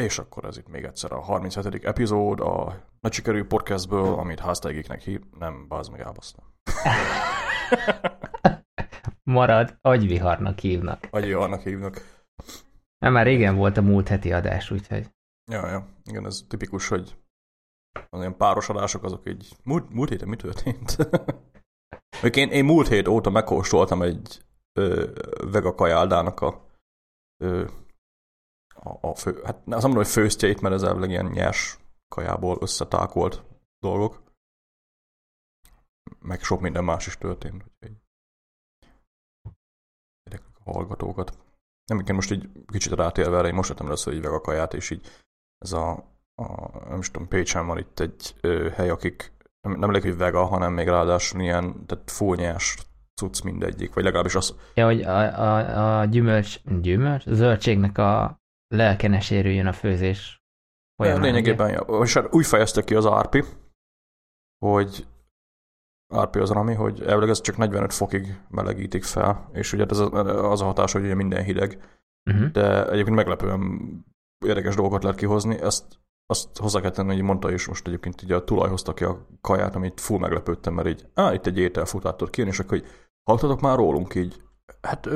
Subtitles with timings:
[0.00, 1.84] És akkor ez itt még egyszer a 37.
[1.84, 6.44] epizód a nagy sikerű podcastből, amit háztáigéknek hív, nem, bázd meg elbasztam.
[9.36, 11.08] Marad, agyviharnak hívnak.
[11.10, 12.24] Agyviharnak hívnak.
[12.98, 15.10] Nem, már régen volt a múlt heti adás, úgyhogy...
[15.50, 17.16] Ja, ja, igen, ez tipikus, hogy
[18.10, 20.96] az ilyen páros adások azok így, múlt, múlt héten mi történt?
[22.32, 24.44] én, én múlt hét óta megkóstoltam egy
[24.78, 25.10] ö,
[25.50, 26.64] vega kajáldának a,
[27.42, 27.66] ö,
[28.86, 31.78] a, a fő, hát azt mondom, hogy főztjeit, mert ez elvileg ilyen nyers
[32.08, 33.44] kajából összetákolt
[33.78, 34.22] dolgok.
[36.18, 37.64] Meg sok minden más is történt.
[40.24, 41.38] Úgyhogy a hallgatókat.
[41.84, 44.90] Nem, igen, most így kicsit rátérve erre, én most lettem először így vega kaját, és
[44.90, 45.06] így
[45.58, 45.90] ez a,
[46.34, 50.16] a nem is tudom, Pécsen van itt egy ö, hely, akik nem, nem elég, hogy
[50.16, 52.76] vega, hanem még ráadásul ilyen, tehát nyers
[53.20, 54.54] cucc mindegyik, vagy legalábbis az...
[54.74, 60.42] Ja, hogy a, a, a gyümölcs, gyümölcs, a zöldségnek a lelkenes érüljön a főzés
[60.96, 61.22] folyamán.
[61.22, 62.02] Lényegében, ja.
[62.02, 63.44] és hát úgy fejezte ki az árpi,
[64.64, 65.06] hogy
[66.14, 70.60] árpi az ami, hogy elvileg ez csak 45 fokig melegítik fel, és ugye ez az
[70.60, 72.00] a hatás, hogy ugye minden hideg,
[72.30, 72.50] uh-huh.
[72.50, 73.60] de egyébként meglepően
[74.46, 78.32] érdekes dolgokat lehet kihozni, ezt azt hozzá kell tenni, hogy mondta is most egyébként így
[78.32, 82.16] a tulaj hozta ki a kaját, amit full meglepődtem, mert így, á, itt egy ételfutát
[82.16, 82.88] tud kijönni, és akkor hogy
[83.22, 84.42] hallottatok már rólunk így?
[84.80, 85.08] Hát,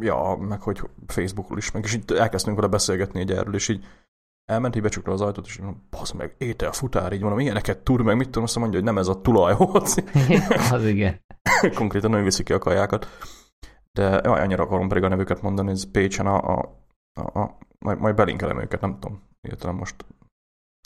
[0.00, 3.84] ja, meg hogy Facebookról is, meg és így elkezdtünk vele beszélgetni egy erről, és így
[4.44, 8.16] elment, így becsukta az ajtót, és mondom, basz meg, ételfutár, így mondom, ilyeneket tud, meg
[8.16, 9.96] mit tudom, azt mondja, hogy nem ez a tulajhoz.
[10.70, 11.20] az igen.
[11.74, 13.06] Konkrétan ő viszi ki a kajákat.
[13.92, 16.82] De jaj, annyira akarom pedig a nevüket mondani, ez Pécsen a, a,
[17.20, 20.04] a, a majd, majd belinkelem őket, nem tudom, értelem most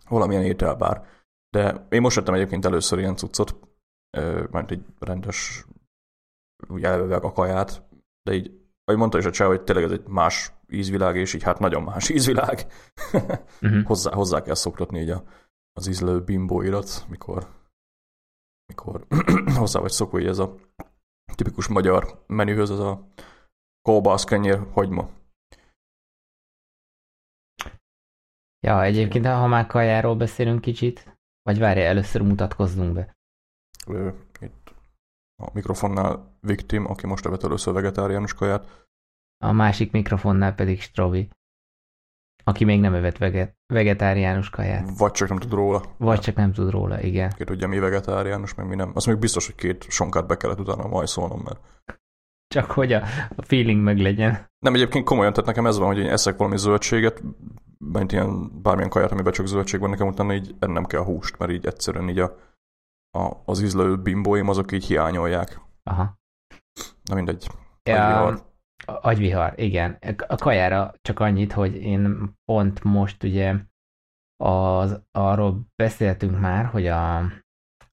[0.08, 1.06] valamilyen ételbár.
[1.50, 3.56] De én most vettem egyébként először ilyen cuccot,
[4.50, 5.66] mert egy rendes,
[6.68, 7.82] úgy elveve a kaját,
[8.22, 11.42] de így, ahogy mondta is a cseh, hogy tényleg ez egy más ízvilág, és így
[11.42, 12.66] hát nagyon más ízvilág.
[13.12, 13.84] uh-huh.
[13.90, 15.24] hozzá, hozzá kell szoktatni így a,
[15.72, 17.46] az ízlő bimbóirat, mikor,
[18.66, 19.06] mikor
[19.61, 20.55] hozzá vagy szokva, hogy ez a
[21.34, 23.08] tipikus magyar menühöz, az a
[23.83, 25.11] kolbász, kenyér, hagyma.
[28.61, 33.16] Ja, egyébként, ha már kajáról beszélünk kicsit, vagy várj, először mutatkozzunk be.
[33.86, 34.14] Ő,
[35.42, 38.86] a mikrofonnál Victim, aki most evett először vegetáriánus kaját.
[39.45, 41.28] A másik mikrofonnál pedig Strovi,
[42.45, 44.98] aki még nem evett veget, vegetáriánus kaját.
[44.98, 45.83] Vagy csak nem tud róla.
[45.96, 47.33] Vagy csak nem tud róla, igen.
[47.36, 48.90] Ki tudja, mi vegetáriánus, meg mi nem.
[48.95, 51.61] Azt még biztos, hogy két sonkát be kellett utána majd szólnom, mert...
[52.46, 53.02] Csak hogy a,
[53.36, 54.46] a feeling meg legyen.
[54.58, 57.22] Nem, egyébként komolyan, tehát nekem ez van, hogy én eszek valami zöldséget,
[57.78, 61.52] mert ilyen bármilyen kaját, amiben csak zöldség van, nekem utána így ennem kell húst, mert
[61.52, 62.36] így egyszerűen így a,
[63.14, 65.61] a, az ízlő bimbóim azok így hiányolják.
[65.83, 66.19] Aha.
[67.02, 67.47] Na mindegy.
[67.83, 68.45] Ja, agyvihar.
[68.85, 69.98] agyvihar, igen.
[70.27, 73.55] A kajára csak annyit, hogy én pont most ugye
[74.45, 77.23] az, arról beszéltünk már, hogy a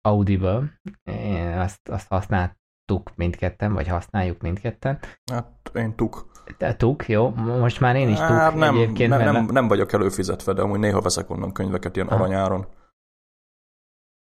[0.02, 5.00] Audible, én azt, azt használtuk mindketten, vagy használjuk mindketten.
[5.32, 6.32] Hát én tuk.
[6.58, 7.30] Te tuk, jó.
[7.36, 9.10] Most már én is tuk hát nem, egyébként.
[9.10, 12.68] Nem, nem, nem vagyok előfizetve, de amúgy néha veszek onnan könyveket ilyen aranyáron.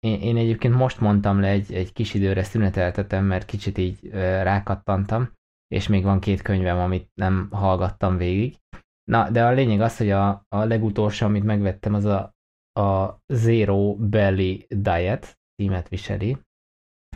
[0.06, 4.10] Én, én egyébként most mondtam le, egy, egy kis időre szüneteltetem, mert kicsit így
[4.42, 5.32] rákattantam,
[5.68, 8.56] és még van két könyvem, amit nem hallgattam végig.
[9.10, 12.32] Na, de a lényeg az, hogy a, a legutolsó, amit megvettem, az a,
[12.80, 16.38] a Zero Belly Diet címet viseli.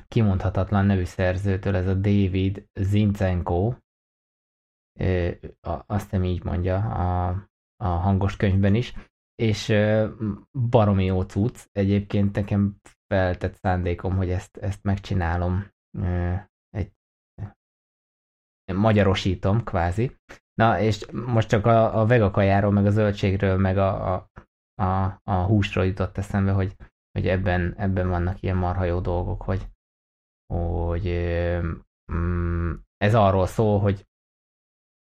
[0.08, 3.74] Kimondhatatlan nevű szerzőtől, ez a David Zinchenko,
[5.86, 7.28] azt hiszem így mondja a,
[7.76, 8.94] a hangos könyvben is,
[9.36, 9.72] és
[10.70, 11.66] baromi jó cucc.
[11.72, 12.76] Egyébként nekem
[13.06, 15.68] feltett szándékom, hogy ezt, ezt megcsinálom,
[16.70, 16.92] egy,
[18.74, 20.16] magyarosítom kvázi.
[20.54, 24.30] Na, és most csak a, a vegakajáról, meg a zöldségről, meg a, a,
[24.82, 26.76] a, a húsról jutott eszembe, hogy,
[27.12, 29.68] hogy ebben, ebben vannak ilyen marha jó dolgok, hogy,
[30.54, 31.08] hogy
[32.12, 34.06] mm, ez arról szól, hogy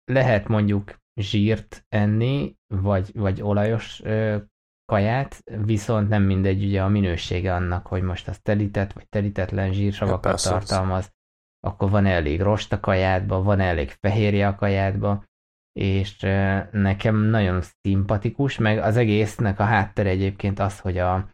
[0.04, 4.36] lehet mondjuk zsírt enni, vagy, vagy olajos ö,
[4.84, 10.44] kaját, viszont nem mindegy ugye a minősége annak, hogy most az telített, vagy telítetlen zsírsavakat
[10.44, 11.12] ja, tartalmaz,
[11.60, 15.24] akkor van elég rost a kajádba, van elég fehérje a kajádba,
[15.72, 21.28] és ö, nekem nagyon szimpatikus, meg az egésznek a háttere egyébként az, hogy a,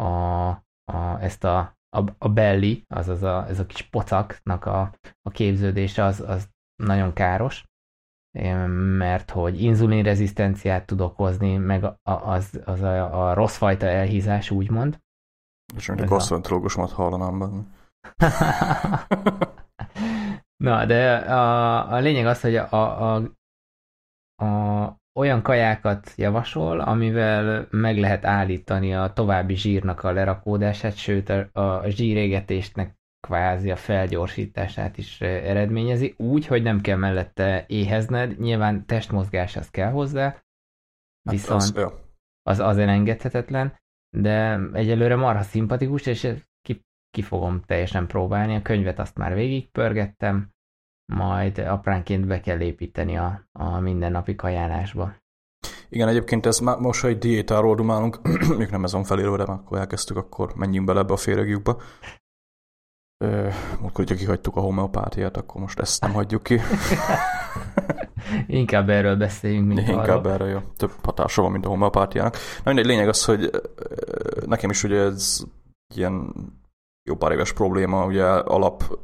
[0.00, 0.48] a,
[0.92, 1.58] a ezt a,
[1.96, 6.48] a, a belly, azaz a, ez a kis pocaknak a, a képződése az, az
[6.82, 7.64] nagyon káros,
[8.98, 14.98] mert hogy inzulinrezisztenciát tud okozni, meg az, az a, a rossz fajta elhízás, úgymond.
[15.76, 17.62] És mondjuk gasztroenterológusomat hallanám benne.
[20.64, 23.22] Na, de a, a lényeg az, hogy a, a,
[24.42, 31.48] a, olyan kajákat javasol, amivel meg lehet állítani a további zsírnak a lerakódását, sőt a,
[31.52, 32.95] a zsírégetésnek
[33.26, 39.90] kvázi a felgyorsítását is eredményezi, úgy, hogy nem kell mellette éhezned, nyilván testmozgás az kell
[39.90, 40.42] hozzá,
[41.30, 41.92] viszont hát az,
[42.42, 43.78] az, az elengedhetetlen,
[44.16, 46.28] de egyelőre marha szimpatikus, és
[46.60, 48.54] ki, ki fogom teljesen próbálni.
[48.54, 50.50] A könyvet azt már végigpörgettem,
[51.12, 55.14] majd apránként be kell építeni a, a mindennapi kajálásba.
[55.88, 58.20] Igen, egyébként ez már most, hogy diétáról dumálunk,
[58.58, 61.76] még nem ez van felírva, de már akkor elkezdtük, akkor menjünk bele ebbe a féregjükbe.
[63.18, 66.60] Múltkor, hogyha kihagytuk a homeopátiát, akkor most ezt nem hagyjuk ki.
[68.46, 70.32] Inkább erről beszéljünk, mint Inkább arról.
[70.32, 70.58] erről, jó.
[70.76, 72.34] Több hatása van, mint a homeopátiának.
[72.34, 73.50] Na mindegy, lényeg az, hogy
[74.46, 75.44] nekem is ugye ez
[75.94, 76.34] ilyen
[77.08, 78.98] jó pár éves probléma, ugye alap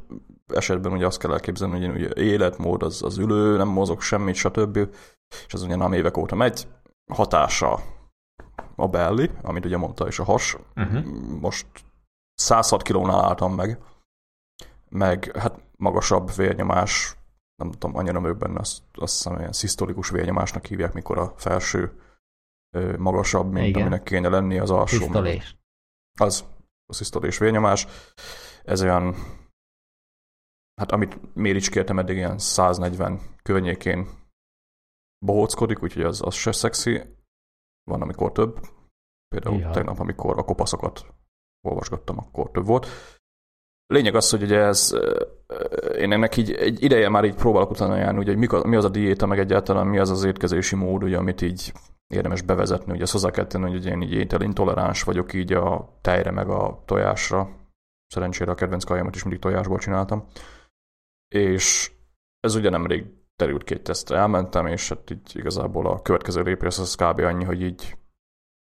[0.47, 4.77] esetben ugye azt kell elképzelni, hogy ugye életmód az, az ülő, nem mozog semmit, stb.
[5.47, 6.67] És az ugye nem évek óta megy.
[7.13, 7.79] Hatása
[8.75, 10.57] a belli, amit ugye mondta is a has.
[10.75, 11.03] Uh-huh.
[11.39, 11.65] Most
[12.33, 13.79] 106 kilónál álltam meg,
[14.93, 17.17] meg hát magasabb vérnyomás,
[17.55, 22.01] nem tudom, annyira nem benne, azt, azt hiszem ilyen szisztolikus vérnyomásnak hívják, mikor a felső
[22.97, 23.81] magasabb, mint Igen.
[23.81, 24.97] aminek kéne lenni az alsó.
[24.97, 25.57] Szisztolés.
[26.19, 26.45] Az,
[26.85, 27.87] a szisztolés vérnyomás.
[28.63, 29.15] Ez olyan,
[30.75, 34.09] hát amit Mérics kértem eddig, ilyen 140 környékén
[35.25, 37.01] bohóckodik, úgyhogy az, az se szexi.
[37.83, 38.59] Van, amikor több.
[39.27, 39.69] Például ja.
[39.69, 41.05] tegnap, amikor a kopaszokat
[41.61, 42.87] olvasgattam, akkor több volt.
[43.87, 44.93] Lényeg az, hogy ugye ez,
[45.97, 48.89] én ennek így egy ideje már így próbálok utána járni, ugye, hogy mi az a
[48.89, 51.73] diéta, meg egyáltalán mi az az étkezési mód, ugye, amit így
[52.07, 52.91] érdemes bevezetni.
[52.93, 56.83] Ugye azt hozzá kell tenni, hogy én így ételintoleráns vagyok így a tejre, meg a
[56.85, 57.49] tojásra.
[58.07, 60.27] Szerencsére a kedvenc kajámat is mindig tojásból csináltam.
[61.35, 61.91] És
[62.39, 63.05] ez ugye nemrég
[63.35, 67.19] terült két tesztre elmentem, és hát így igazából a következő lépés az kb.
[67.19, 67.97] annyi, hogy így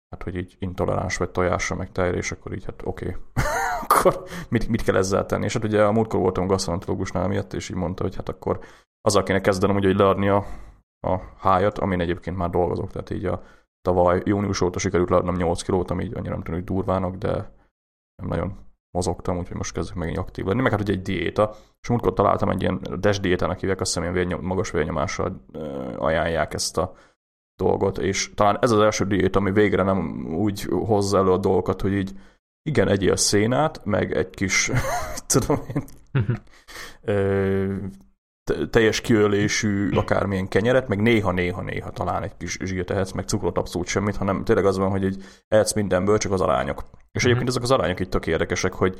[0.10, 3.06] hát hogy így intoleráns vagy tojásra, meg tejre, és akkor így hát oké.
[3.06, 3.56] Okay.
[3.82, 5.46] Akkor mit, mit kell ezzel tenni?
[5.46, 8.60] És hát ugye a múltkor voltam gasztroenterológusnál miatt, és így mondta, hogy hát akkor
[9.02, 10.46] azzal kéne kezdenem, ugye, hogy leadni a,
[11.08, 13.42] a hájat, amin egyébként már dolgozok, tehát így a
[13.82, 17.32] tavaly június óta sikerült leadnom 8 kilót, ami így annyira nem tűnik durvának, de
[18.22, 18.66] nem nagyon
[18.98, 20.62] mozogtam, úgyhogy most kezdek megint aktív lenni.
[20.62, 24.16] Meg hát ugye egy diéta, és múltkor találtam egy ilyen DES diétának hívják, azt hiszem
[24.16, 25.46] ilyen magas vérnyomással
[25.98, 26.94] ajánlják ezt a
[27.56, 31.82] dolgot, és talán ez az első diét, ami végre nem úgy hozza elő a dolgokat,
[31.82, 32.12] hogy így
[32.68, 34.72] igen, egyél szénát, meg egy kis,
[35.34, 35.86] tudom én,
[38.70, 44.16] teljes kiölésű akármilyen kenyeret, meg néha-néha-néha talán egy kis zsírt ehetsz, meg cukrot abszolút semmit,
[44.16, 46.84] hanem tényleg az van, hogy egy ehetsz mindenből, csak az arányok.
[47.12, 47.48] És egyébként uh-huh.
[47.48, 49.00] ezek az arányok itt tök érdekesek, hogy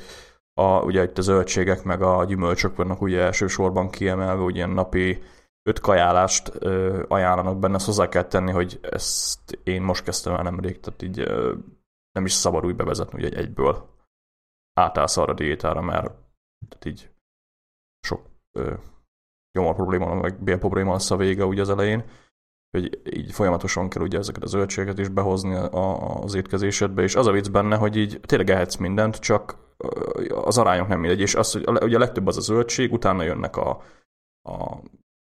[0.54, 5.22] a, ugye itt a zöldségek meg a gyümölcsök vannak ugye elsősorban kiemelve, ugye ilyen napi
[5.62, 10.42] öt kajálást ö, ajánlanak benne, azt hozzá kell tenni, hogy ezt én most kezdtem el
[10.42, 11.54] nemrég, tehát így ö,
[12.18, 13.88] nem is szabad úgy bevezetni, hogy egy egyből
[14.80, 16.06] átállsz arra a diétára, mert
[16.68, 17.10] tehát így
[18.00, 18.26] sok
[18.58, 18.74] ö,
[19.52, 22.04] gyomor probléma, meg bél probléma lesz a vége ugye az elején,
[22.70, 27.26] hogy így folyamatosan kell ugye ezeket a zöldségeket is behozni a, az étkezésedbe, és az
[27.26, 29.56] a vicc benne, hogy így tényleg ehetsz mindent, csak
[30.30, 33.22] az arányok nem mindegy, és az, hogy a, ugye a legtöbb az a zöldség, utána
[33.22, 33.82] jönnek a,
[34.48, 34.80] a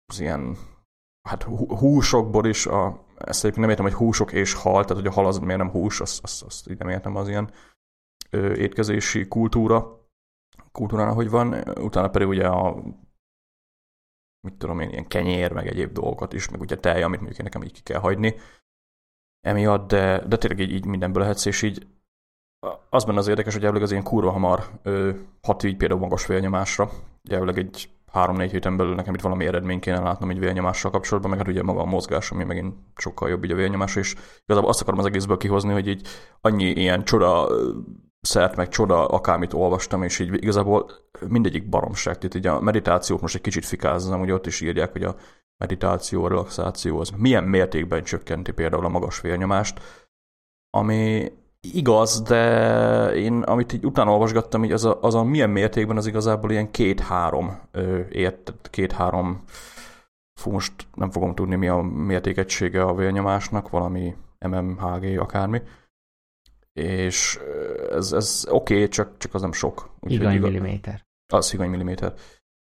[0.06, 0.58] az ilyen
[1.30, 5.12] hát húsokból is, a, ezt egyébként nem értem, hogy húsok és hal, tehát hogy a
[5.12, 7.52] hal az miért nem hús, azt, azt, azt így nem értem az ilyen
[8.30, 10.02] ö, étkezési kultúra,
[10.72, 12.84] kultúrán, ahogy van, utána pedig ugye a
[14.48, 17.64] mit tudom én, ilyen kenyér, meg egyéb dolgokat is, meg ugye tej, amit mondjuk nekem
[17.64, 18.36] így ki kell hagyni.
[19.40, 21.88] Emiatt, de, de tényleg így, így mindenből lehetsz, és így
[22.90, 25.12] az benne az érdekes, hogy elvileg az ilyen kurva hamar ö,
[25.42, 26.90] hat így például magas félnyomásra,
[27.24, 31.32] ugye elvileg egy három-négy héten belül nekem itt valami eredmény kéne látnom egy vérnyomással kapcsolatban,
[31.32, 34.70] meg hát ugye maga a mozgás, ami megint sokkal jobb így a vérnyomás, és igazából
[34.70, 36.08] azt akarom az egészből kihozni, hogy így
[36.42, 37.48] annyi ilyen csoda
[38.22, 40.92] szert, meg csoda akármit olvastam, és így igazából
[41.28, 42.18] mindegyik baromság.
[42.18, 45.16] Tehát így a meditációt most egy kicsit fikázzam, hogy ott is írják, hogy a
[45.58, 49.80] meditáció, a relaxáció az milyen mértékben csökkenti például a magas vérnyomást,
[50.70, 51.32] ami
[51.72, 56.08] Igaz, de én amit így utána olvasgattam, így az a, az a milyen mértékben az
[56.08, 57.60] igazából ilyen két-három
[58.10, 59.44] ért, két-három
[60.40, 65.62] fú, most nem fogom tudni mi a mértékegysége a vérnyomásnak, valami MMHG akármi.
[66.74, 67.40] És
[67.90, 69.90] ez, ez oké, okay, csak, csak az nem sok.
[70.00, 71.06] higany milliméter.
[71.34, 72.14] Az higany milliméter.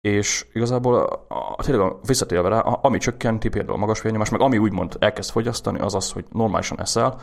[0.02, 4.58] És igazából a, a, tényleg visszatérve rá, ami csökkenti például a magas vérnyomás, meg ami
[4.58, 7.22] úgymond elkezd fogyasztani, az az, hogy normálisan eszel,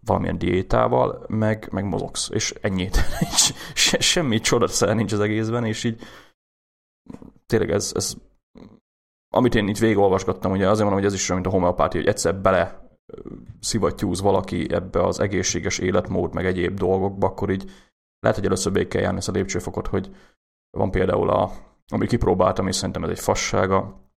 [0.00, 2.96] valamilyen diétával, meg, meg mozogsz, és ennyit.
[3.74, 6.02] Se, semmi csodaszerű nincs az egészben, és így
[7.46, 8.14] tényleg ez, ez
[9.34, 12.08] amit én itt végigolvasgattam, ugye azért mondom, hogy ez is olyan, mint a homeopátia, hogy
[12.08, 12.88] egyszer bele
[13.60, 17.70] szivattyúz valaki ebbe az egészséges életmód, meg egyéb dolgokba, akkor így
[18.20, 20.16] lehet, hogy először be kell járni ezt a lépcsőfokot, hogy
[20.76, 21.50] van például a,
[21.88, 24.08] ami kipróbáltam, és szerintem ez egy fassága,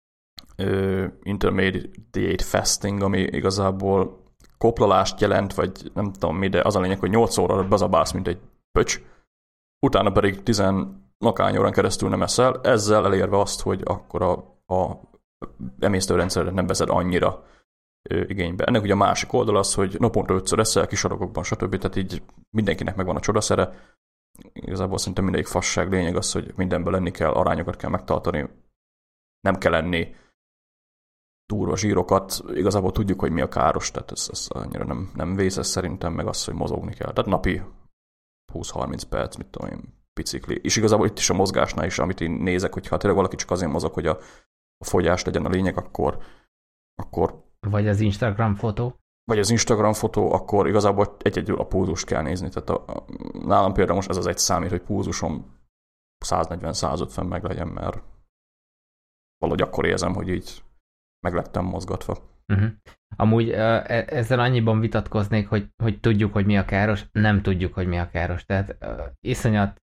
[1.22, 4.21] intermediate fasting, ami igazából
[4.62, 8.28] koplalást jelent, vagy nem tudom mi, de az a lényeg, hogy 8 óra bezabálsz, mint
[8.28, 8.38] egy
[8.72, 9.00] pöcs,
[9.86, 10.62] utána pedig 10
[11.18, 14.32] nakány órán keresztül nem eszel, ezzel elérve azt, hogy akkor a,
[14.74, 15.00] a
[15.78, 17.44] emésztőrendszerre nem veszed annyira
[18.26, 18.64] igénybe.
[18.64, 21.76] Ennek ugye a másik oldal az, hogy naponta ötször eszel, kis adagokban, stb.
[21.76, 23.70] Tehát így mindenkinek megvan a csodaszere.
[24.52, 28.48] Igazából szerintem mindegyik fasság lényeg az, hogy mindenben lenni kell, arányokat kell megtartani,
[29.40, 30.14] nem kell lenni
[31.46, 35.66] durva zsírokat, igazából tudjuk, hogy mi a káros, tehát ez, ez annyira nem, nem vészes
[35.66, 37.12] szerintem, meg az, hogy mozogni kell.
[37.12, 37.62] Tehát napi
[38.52, 40.60] 20-30 perc, mit tudom én, bicikli.
[40.62, 43.72] És igazából itt is a mozgásnál is, amit én nézek, hogyha tényleg valaki csak azért
[43.72, 44.18] mozog, hogy a,
[44.76, 46.18] a fogyás legyen a lényeg, akkor,
[46.94, 48.96] akkor vagy az Instagram fotó?
[49.24, 52.48] Vagy az Instagram fotó, akkor igazából egy-együl a púzust kell nézni.
[52.48, 53.04] Tehát a, a,
[53.44, 55.60] nálam például most ez az egy számít, hogy púzusom
[56.24, 58.02] 140-150 meg legyen, mert
[59.38, 60.62] valahogy akkor érzem, hogy így
[61.26, 62.18] meg lettem mozgatva.
[62.52, 62.70] Uh-huh.
[63.16, 67.86] Amúgy e, ezzel annyiban vitatkoznék, hogy, hogy tudjuk, hogy mi a káros, nem tudjuk, hogy
[67.86, 68.44] mi a káros.
[68.44, 68.76] Tehát
[69.20, 69.82] iszonyat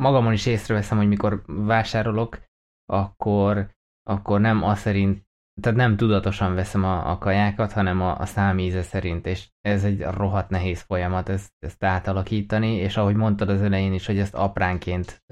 [0.00, 2.38] magamon is észreveszem, hogy mikor vásárolok,
[2.86, 3.70] akkor,
[4.02, 5.28] akkor nem az szerint
[5.60, 10.00] tehát nem tudatosan veszem a, a kajákat, hanem a, a számíze szerint, és ez egy
[10.00, 15.24] rohadt nehéz folyamat ezt, ezt átalakítani, és ahogy mondtad az elején is, hogy ezt apránként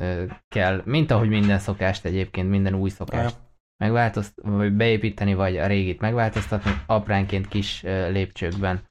[0.48, 3.36] kell, mint ahogy minden szokást egyébként, minden új szokást
[3.84, 8.84] megváltoztatni, vagy beépíteni, vagy a régit megváltoztatni, apránként kis lépcsőkben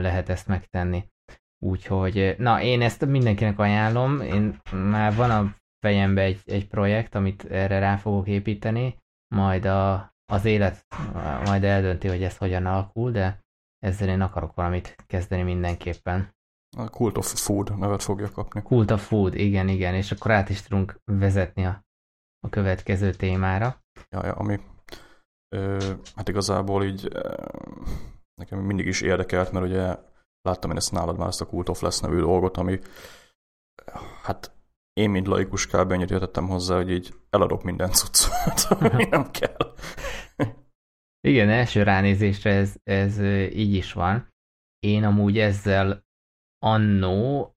[0.00, 1.04] lehet ezt megtenni.
[1.64, 7.44] Úgyhogy, na, én ezt mindenkinek ajánlom, én már van a fejembe egy, egy projekt, amit
[7.44, 8.96] erre rá fogok építeni,
[9.34, 10.86] majd a az élet
[11.44, 13.40] majd eldönti, hogy ez hogyan alakul, de
[13.78, 16.36] ezzel én akarok valamit kezdeni mindenképpen.
[16.76, 18.62] A Cult of Food nevet fogja kapni.
[18.62, 21.84] Cult of Food, igen, igen, és akkor át is tudunk vezetni a,
[22.40, 23.82] a következő témára.
[24.10, 24.60] Ja, ja ami
[25.56, 27.44] ö, hát igazából így ö,
[28.34, 29.96] nekem mindig is érdekelt, mert ugye
[30.42, 32.78] láttam én ezt nálad már ezt a Cult of Less nevű dolgot, ami
[34.22, 34.52] hát
[34.92, 35.90] én, mint laikus kb.
[35.90, 39.74] annyit jöttem hozzá, hogy így eladok minden cuccot, ami nem kell.
[41.20, 43.20] Igen, első ránézésre ez, ez
[43.52, 44.28] így is van.
[44.78, 46.06] Én amúgy ezzel
[46.58, 47.52] annó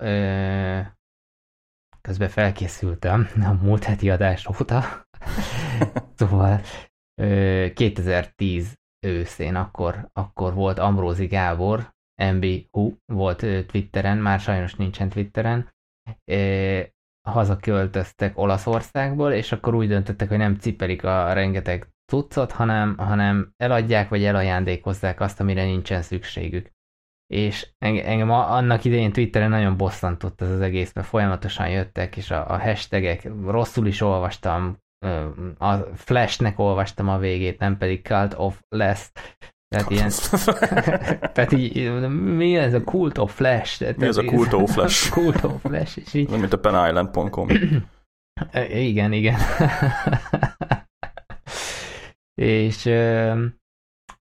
[2.02, 4.84] közben felkészültem a múlt heti adás óta.
[6.18, 6.62] szóval
[7.74, 8.74] 2010
[9.06, 11.94] őszén akkor, akkor volt Ambrózi Gábor,
[12.34, 15.70] MBHU volt Twitteren, már sajnos nincsen Twitteren,
[17.28, 24.10] hazaköltöztek Olaszországból, és akkor úgy döntöttek, hogy nem cipelik a rengeteg cuccot, hanem, hanem eladják,
[24.10, 26.70] vagy elajándékozzák azt, amire nincsen szükségük.
[27.32, 32.50] És engem annak idején Twitteren nagyon bosszantott ez az egész, mert folyamatosan jöttek, és a,
[32.50, 34.78] a hashtagek, rosszul is olvastam,
[35.58, 39.12] a Flashnek olvastam a végét, nem pedig Cult of Less,
[39.68, 40.10] tehát ilyen,
[41.34, 43.80] tehát így, mi ez a Cult of Flash?
[43.80, 45.12] Tehát mi ez a Cult of Flash?
[45.12, 46.30] Cult of Flash, és így...
[46.30, 47.48] Nem, mint a penisland.com.
[48.70, 49.38] igen, igen.
[52.42, 52.86] és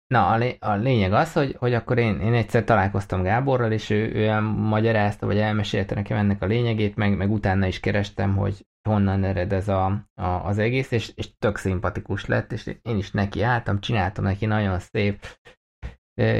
[0.07, 3.89] na, a, lé- a lényeg az, hogy, hogy akkor én, én egyszer találkoztam Gáborral, és
[3.89, 8.65] ő, ő elmagyarázta, vagy elmesélte nekem ennek a lényegét, meg, meg utána is kerestem, hogy
[8.89, 9.85] honnan ered ez a,
[10.15, 14.45] a, az egész, és, és tök szimpatikus lett, és én is neki álltam, csináltam neki
[14.45, 15.25] nagyon szép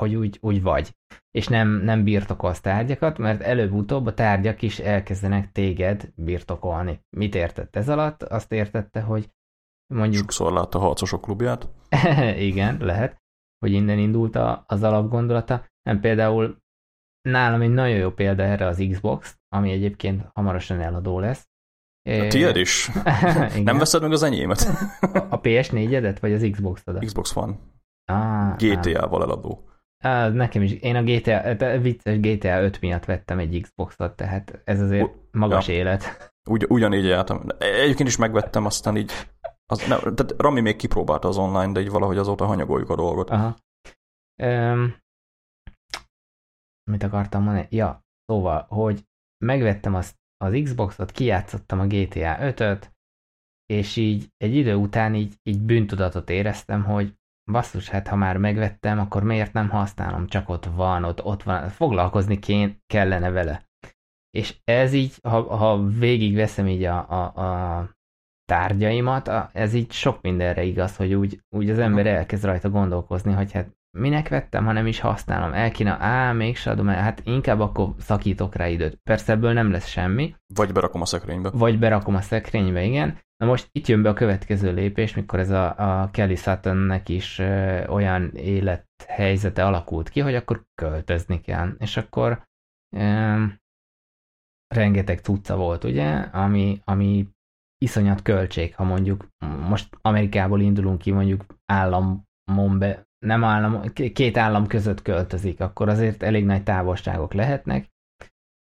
[0.00, 0.96] hogy úgy, úgy vagy.
[1.30, 7.00] És nem, nem birtokolsz tárgyakat, mert előbb-utóbb a tárgyak is elkezdenek téged birtokolni.
[7.16, 8.22] Mit értett ez alatt?
[8.22, 9.30] Azt értette, hogy
[9.94, 10.22] Mondjuk...
[10.22, 11.68] Sokszor látta a harcosok klubját.
[12.50, 13.22] Igen, lehet,
[13.58, 15.64] hogy innen indult a, az alapgondolata.
[15.82, 16.56] Nem például
[17.28, 21.48] nálam egy nagyon jó példa erre az Xbox, ami egyébként hamarosan eladó lesz.
[22.08, 22.90] A tiéd is?
[23.64, 24.60] Nem veszed meg az enyémet?
[25.30, 27.04] a PS4-edet, vagy az Xbox-odat?
[27.04, 27.58] Xbox van.
[28.04, 29.69] Ah, GTA-val eladó.
[30.04, 30.72] Ah, nekem is.
[30.72, 35.68] Én a GTA, de vicces GTA 5 miatt vettem egy Xboxot, tehát ez azért magas
[35.68, 35.74] ja.
[35.74, 36.32] élet.
[36.50, 37.42] Ugy, ugyanígy jártam.
[37.58, 39.12] Egyébként is megvettem, aztán így
[39.66, 43.30] az, ne, tehát Rami még kipróbálta az online, de így valahogy azóta hanyagoljuk a dolgot.
[43.30, 43.56] Aha.
[44.42, 44.96] Um,
[46.90, 47.66] mit akartam mondani?
[47.70, 49.04] Ja, szóval, hogy
[49.44, 52.92] megvettem azt az Xboxot, kijátszottam a GTA 5-öt,
[53.66, 57.14] és így egy idő után így, így bűntudatot éreztem, hogy
[57.52, 61.68] basszus, hát ha már megvettem, akkor miért nem használom, csak ott van, ott, ott van,
[61.68, 63.68] foglalkozni kén, kellene vele.
[64.30, 67.88] És ez így, ha, ha végigveszem így a, a, a
[68.44, 73.52] tárgyaimat, ez így sok mindenre igaz, hogy úgy, úgy az ember elkezd rajta gondolkozni, hogy
[73.52, 77.60] hát minek vettem, ha nem is használom, el kéne, á, mégse adom el, hát inkább
[77.60, 79.00] akkor szakítok rá időt.
[79.02, 80.34] Persze ebből nem lesz semmi.
[80.54, 81.50] Vagy berakom a szekrénybe.
[81.50, 83.18] Vagy berakom a szekrénybe, igen.
[83.36, 87.38] Na most itt jön be a következő lépés, mikor ez a, a Kelly Suttonnek is
[87.38, 91.74] ö, olyan élethelyzete alakult ki, hogy akkor költözni kell.
[91.78, 92.42] És akkor
[92.96, 93.44] ö,
[94.74, 97.28] rengeteg cucca volt, ugye, ami, ami
[97.78, 99.26] iszonyat költség, ha mondjuk
[99.68, 106.22] most Amerikából indulunk ki, mondjuk államon be, nem állam, két állam között költözik, akkor azért
[106.22, 107.88] elég nagy távolságok lehetnek,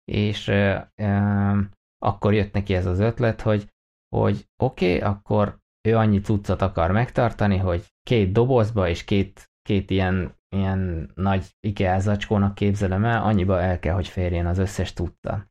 [0.06, 1.62] és ö, ö,
[1.98, 3.70] akkor jött neki ez az ötlet, hogy,
[4.16, 9.90] hogy oké, okay, akkor ő annyi cuccot akar megtartani, hogy két dobozba és két, két
[9.90, 15.48] ilyen, ilyen nagy IKEA zacskónak képzelem el, annyiba el kell, hogy férjen az összes tudta.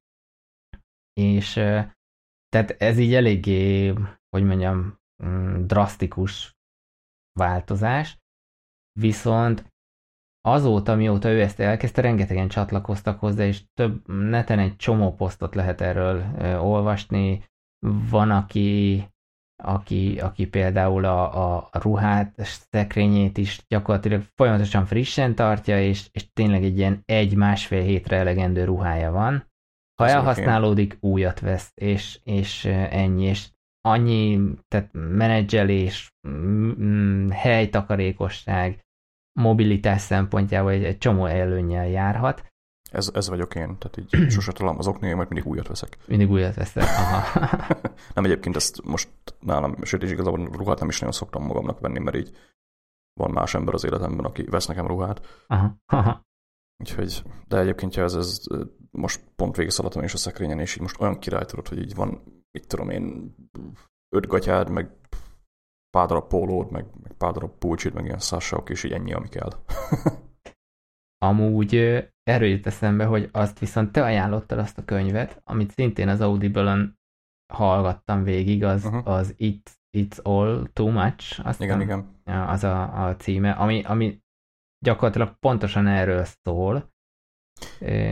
[1.12, 1.52] És
[2.48, 3.88] tehát ez így eléggé,
[4.28, 6.56] hogy mondjam, mm, drasztikus
[7.32, 8.18] változás,
[8.98, 9.64] viszont
[10.40, 15.80] azóta, mióta ő ezt elkezdte, rengetegen csatlakoztak hozzá, és több neten egy csomó posztot lehet
[15.80, 17.44] erről ö, olvasni.
[18.10, 19.04] Van, aki,
[19.62, 26.32] aki, aki például a, a ruhát, a szekrényét is gyakorlatilag folyamatosan frissen tartja, és, és
[26.32, 29.46] tényleg egy ilyen egy-másfél hétre elegendő ruhája van.
[29.94, 31.10] Ha Ez elhasználódik, okay.
[31.10, 33.48] újat vesz, és, és ennyi, és
[33.80, 36.12] annyi, tehát menedzselés,
[37.30, 38.80] helytakarékosság,
[39.38, 42.44] mobilitás szempontjából egy, egy csomó előnyel járhat.
[42.90, 45.96] Ez, ez vagyok én, tehát így sose találom az oknél, majd mindig újat veszek.
[46.06, 47.46] Mindig újat veszek, aha.
[48.14, 49.08] nem egyébként ezt most
[49.40, 52.36] nálam, sőt és igazából ruhát nem is nagyon szoktam magamnak venni, mert így
[53.20, 55.44] van más ember az életemben, aki vesz nekem ruhát.
[55.46, 56.26] Aha, aha.
[56.76, 58.40] Úgyhogy, de egyébként ez, ez
[58.90, 62.22] most pont végigszaladtam is a szekrényen, és így most olyan király tudod, hogy így van,
[62.50, 63.34] mit tudom én,
[64.08, 64.97] öt gatyád, meg
[65.90, 69.28] pár darab pólód, meg, meg pár darab pulcsid, meg ilyen szássaok, és így ennyi, ami
[69.28, 69.50] kell.
[71.26, 71.74] Amúgy
[72.22, 76.98] erről jut eszembe, hogy azt viszont te ajánlottad azt a könyvet, amit szintén az Audible-on
[77.52, 79.08] hallgattam végig, az, uh-huh.
[79.08, 82.20] az It's, It's All Too Much, azt igen, igen.
[82.24, 84.20] az a, a címe, ami, ami
[84.84, 86.92] gyakorlatilag pontosan erről szól.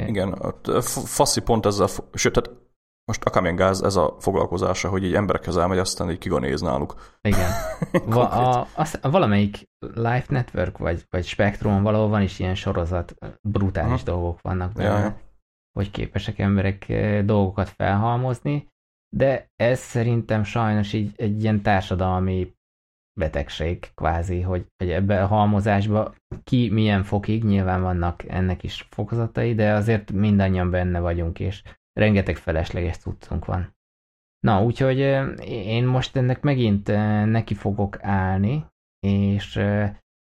[0.07, 0.55] Igen,
[0.91, 2.66] faszi pont ezzel, sőt, tehát
[3.07, 6.95] most akármilyen gáz ez a foglalkozása, hogy így emberekhez elmegy, aztán így kiganéz náluk.
[7.21, 7.51] Igen.
[8.15, 8.67] Va, a,
[9.03, 14.03] a, valamelyik Life Network vagy, vagy Spectrum valahol van is ilyen sorozat, brutális Aha.
[14.03, 15.21] dolgok vannak benne, ja, ja.
[15.73, 16.93] hogy képesek emberek
[17.25, 18.69] dolgokat felhalmozni,
[19.17, 22.55] de ez szerintem sajnos így egy ilyen társadalmi
[23.21, 26.15] betegség kvázi, hogy, hogy ebbe a halmozásba
[26.45, 31.63] ki milyen fokig, nyilván vannak ennek is fokozatai, de azért mindannyian benne vagyunk, és
[31.97, 33.75] rengeteg felesleges cuccunk van.
[34.39, 34.99] Na, úgyhogy
[35.49, 36.87] én most ennek megint
[37.27, 38.67] neki fogok állni,
[39.07, 39.61] és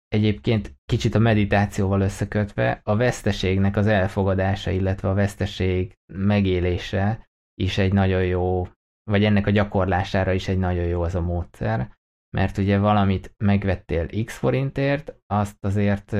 [0.09, 7.93] egyébként kicsit a meditációval összekötve a veszteségnek az elfogadása, illetve a veszteség megélése is egy
[7.93, 8.69] nagyon jó,
[9.11, 11.97] vagy ennek a gyakorlására is egy nagyon jó az a módszer,
[12.37, 16.17] mert ugye valamit megvettél x forintért, azt azért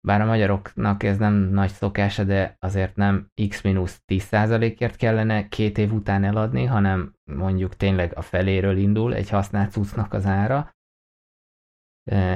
[0.00, 6.24] bár a magyaroknak ez nem nagy szokása, de azért nem x-10%-ért kellene két év után
[6.24, 10.76] eladni, hanem mondjuk tényleg a feléről indul egy használt cuccnak az ára.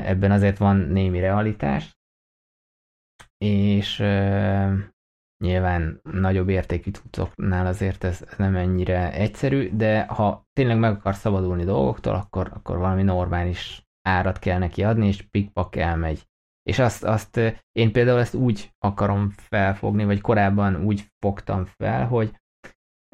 [0.05, 1.99] Ebben azért van némi realitás,
[3.39, 3.99] és
[5.45, 11.65] nyilván nagyobb értékű cuccoknál azért ez, nem ennyire egyszerű, de ha tényleg meg akar szabadulni
[11.65, 16.31] dolgoktól, akkor, akkor valami normális árat kell neki adni, és pikpak elmegy
[16.63, 17.37] és azt, azt
[17.73, 22.41] én például ezt úgy akarom felfogni, vagy korábban úgy fogtam fel, hogy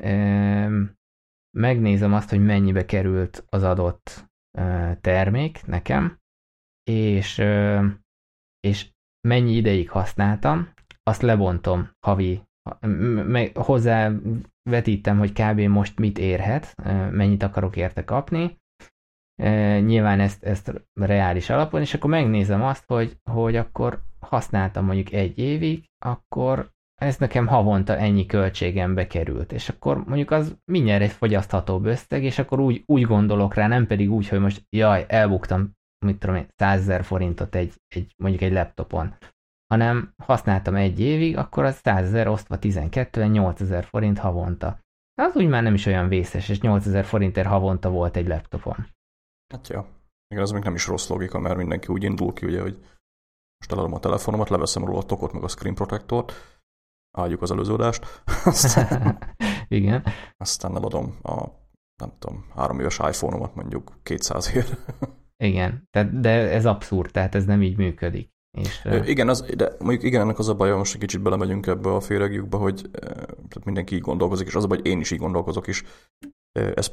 [0.02, 0.82] ö,
[1.56, 6.18] megnézem azt, hogy mennyibe került az adott ö, termék nekem,
[6.90, 7.86] és, ö,
[8.60, 8.90] és
[9.28, 12.42] mennyi ideig használtam, azt lebontom havi,
[13.26, 14.12] meg hozzá
[14.70, 15.60] vetítem, hogy kb.
[15.60, 16.74] most mit érhet,
[17.10, 18.56] mennyit akarok érte kapni,
[19.42, 25.12] e, nyilván ezt, ezt reális alapon, és akkor megnézem azt, hogy, hogy akkor használtam mondjuk
[25.12, 26.70] egy évig, akkor
[27.00, 32.38] ez nekem havonta ennyi költségembe került, és akkor mondjuk az mindjárt egy fogyaszthatóbb összeg, és
[32.38, 35.72] akkor úgy, úgy gondolok rá, nem pedig úgy, hogy most jaj, elbuktam,
[36.06, 39.14] mit tudom én, 100 ezer forintot egy, egy, mondjuk egy laptopon,
[39.74, 44.78] hanem használtam egy évig, akkor az 100 ezer osztva 12 8 ezer forint havonta.
[45.20, 48.86] Az úgy már nem is olyan vészes, és 8 ezer forintért havonta volt egy laptopon.
[49.54, 49.84] Hát jó.
[50.28, 52.78] Igen, az még nem is rossz logika, mert mindenki úgy indul ki, ugye, hogy
[53.58, 56.32] most eladom a telefonomat, leveszem róla a tokot, meg a screen protectort,
[57.18, 58.22] áldjuk az előző adást.
[58.44, 59.18] Aztán,
[59.68, 60.04] Igen.
[60.36, 61.46] Aztán eladom a,
[62.02, 64.64] nem tudom, három éves iPhone-omat mondjuk 200 ér.
[65.44, 68.30] Igen, tehát, de ez abszurd, tehát ez nem így működik.
[68.58, 68.84] És.
[69.04, 72.00] Igen, az, de mondjuk igen, ennek az a baja, most egy kicsit belemegyünk ebbe a
[72.00, 75.66] féregjükbe, hogy tehát mindenki így gondolkozik, és az a baj, hogy én is így gondolkozok
[75.66, 75.84] is.
[76.52, 76.92] Ez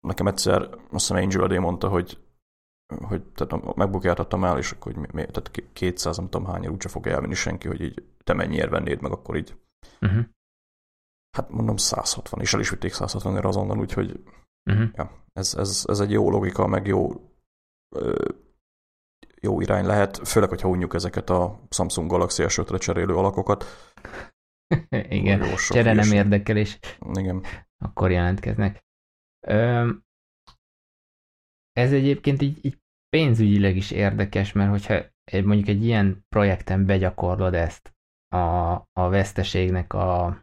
[0.00, 2.18] nekem egyszer, azt hiszem Angel Adé mondta, hogy
[3.02, 7.06] hogy tehát megbukjáltattam el, és akkor hogy mi, tehát 200, nem tudom hány, úgyse fog
[7.06, 9.56] elvenni senki, hogy így te mennyiért vennéd meg, akkor így.
[10.00, 10.24] Uh-huh.
[11.36, 14.20] Hát mondom 160, és el is vitték 160 ér azonnal, úgyhogy
[14.70, 14.88] uh-huh.
[14.94, 17.12] ja, ez, ez, ez, egy jó logika, meg jó
[19.40, 23.64] jó irány lehet, főleg, hogyha unjuk ezeket a Samsung Galaxy S5-re cserélő alakokat.
[25.08, 26.78] Igen, csere nem érdekel, és
[27.12, 27.42] Igen.
[27.78, 28.80] Akkor jelentkeznek.
[29.46, 29.90] Ö,
[31.72, 37.54] ez egyébként így, így pénzügyileg is érdekes, mert hogyha egy, mondjuk egy ilyen projekten begyakorlod
[37.54, 37.94] ezt,
[38.34, 40.40] a, a veszteségnek a,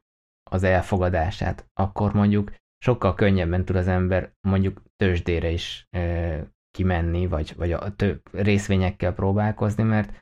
[0.50, 6.38] az elfogadását, akkor mondjuk sokkal könnyebben tud az ember mondjuk tőzsdére is ö,
[6.72, 10.20] kimenni, vagy, vagy a több részvényekkel próbálkozni, mert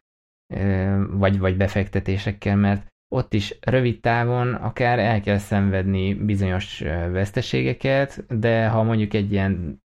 [0.53, 6.79] ö, vagy, vagy befektetésekkel, mert ott is rövid távon akár el kell szenvedni bizonyos
[7.11, 9.83] veszteségeket, de ha mondjuk egy ilyen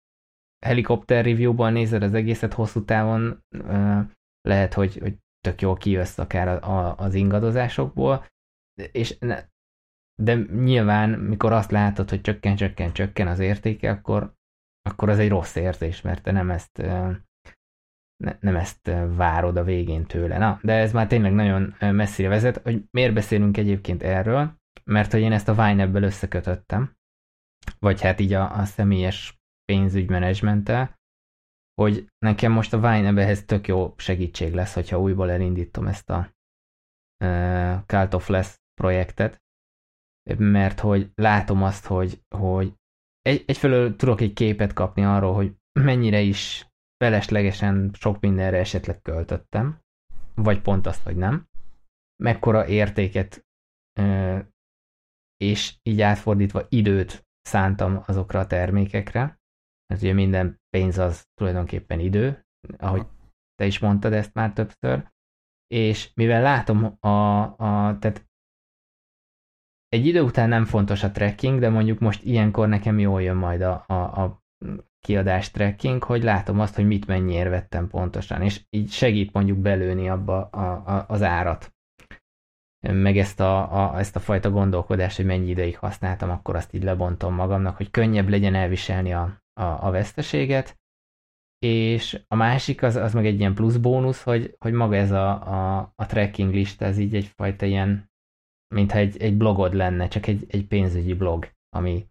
[0.66, 3.44] helikopter review-ban nézed az egészet hosszú távon,
[4.40, 8.26] lehet, hogy, hogy tök jól kijössz akár a, a, az ingadozásokból,
[8.92, 9.44] és ne,
[10.22, 14.34] de nyilván, mikor azt látod, hogy csökken, csökken, csökken az értéke, akkor,
[14.82, 16.82] akkor az egy rossz érzés, mert te nem ezt,
[18.24, 20.38] ne, nem ezt várod a végén tőle.
[20.38, 25.20] Na, de ez már tényleg nagyon messzire vezet, hogy miért beszélünk egyébként erről, mert hogy
[25.20, 26.96] én ezt a Vine-ebből összekötöttem,
[27.78, 30.96] vagy hát így a, a személyes pénzügymenedzsmenttel,
[31.74, 36.32] hogy nekem most a Vine ehhez tök jó segítség lesz, hogyha újból elindítom ezt a
[37.24, 39.42] uh, Cult of Less projektet,
[40.36, 42.74] mert hogy látom azt, hogy, hogy
[43.20, 46.67] egy, egyfelől tudok egy képet kapni arról, hogy mennyire is
[47.04, 49.80] feleslegesen sok mindenre esetleg költöttem,
[50.34, 51.46] vagy pont azt, hogy nem,
[52.22, 53.46] mekkora értéket
[55.36, 59.40] és így átfordítva időt szántam azokra a termékekre,
[59.86, 62.46] mert ugye minden pénz az tulajdonképpen idő,
[62.78, 63.06] ahogy
[63.54, 65.12] te is mondtad ezt már többször,
[65.66, 68.26] és mivel látom a, a tehát
[69.88, 73.60] egy idő után nem fontos a tracking, de mondjuk most ilyenkor nekem jól jön majd
[73.60, 74.42] a, a, a
[75.00, 80.08] kiadás tracking, hogy látom azt, hogy mit mennyiért vettem pontosan, és így segít mondjuk belőni
[80.08, 81.72] abba a, a, az árat.
[82.80, 86.82] Meg ezt a, a, ezt a fajta gondolkodást, hogy mennyi ideig használtam, akkor azt így
[86.82, 90.76] lebontom magamnak, hogy könnyebb legyen elviselni a, a, a veszteséget,
[91.58, 95.30] és a másik az, az meg egy ilyen plusz bónusz, hogy, hogy maga ez a,
[95.30, 98.10] a, a tracking lista, ez így egyfajta ilyen,
[98.74, 102.06] mintha egy, egy blogod lenne, csak egy, egy pénzügyi blog, ami,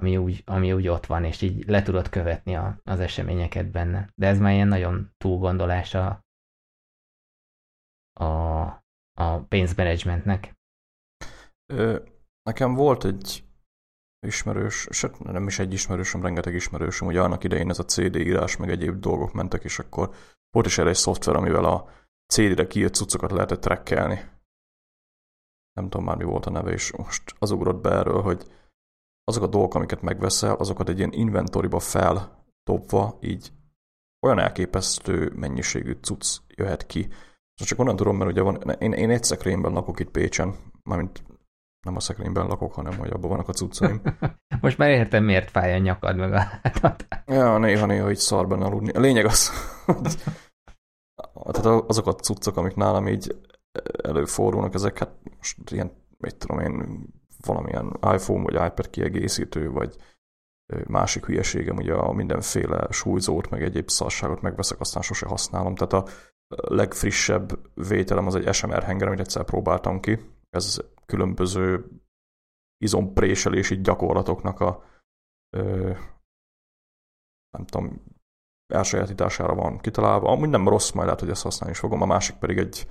[0.00, 4.08] ami, úgy, ami úgy ott van, és így le tudod követni a, az eseményeket benne.
[4.14, 6.24] De ez már ilyen nagyon túlgondolása
[8.12, 8.24] a,
[9.12, 10.54] a pénzmenedzsmentnek.
[12.42, 13.44] Nekem volt egy
[14.26, 18.56] ismerős, sőt nem is egy ismerősöm, rengeteg ismerősöm, ugye annak idején ez a CD írás,
[18.56, 20.14] meg egyéb dolgok mentek, és akkor
[20.50, 21.88] volt is erre egy szoftver, amivel a
[22.32, 24.30] CD-re kijött cuccokat lehetett trekkelni.
[25.72, 28.59] Nem tudom már mi volt a neve, és most az ugrott be erről, hogy
[29.30, 33.52] azok a dolgok, amiket megveszel, azokat egy ilyen inventoriba feltopva, így
[34.26, 37.08] olyan elképesztő mennyiségű cucc jöhet ki.
[37.54, 41.22] Csak onnan tudom, mert ugye van, én, én egy szekrényben lakok itt Pécsen, mármint
[41.86, 44.02] nem a szekrényben lakok, hanem hogy abban vannak a cuccaim.
[44.60, 47.06] Most már értem, miért fáj a nyakad meg a hátad.
[47.26, 48.92] Ja, néha-néha így szarban aludni.
[48.92, 49.50] A lényeg az,
[49.84, 50.16] hogy
[51.32, 53.36] tehát azok a cuccok, amik nálam így
[54.02, 57.06] előfordulnak, ezek hát most ilyen, mit tudom én,
[57.46, 59.96] valamilyen iPhone vagy iPad kiegészítő, vagy
[60.86, 65.74] másik hülyeségem, ugye a mindenféle súlyzót, meg egyéb szarságot megveszek, aztán sose használom.
[65.74, 66.04] Tehát a
[66.74, 70.18] legfrissebb vételem az egy SMR henger, amit egyszer próbáltam ki.
[70.50, 71.88] Ez különböző
[72.84, 74.84] izompréselési gyakorlatoknak a
[75.56, 75.92] ö,
[77.50, 78.04] nem tudom,
[78.72, 80.30] elsajátítására van kitalálva.
[80.30, 82.02] Amúgy nem rossz, majd lehet, hogy ezt használni is fogom.
[82.02, 82.86] A másik pedig egy,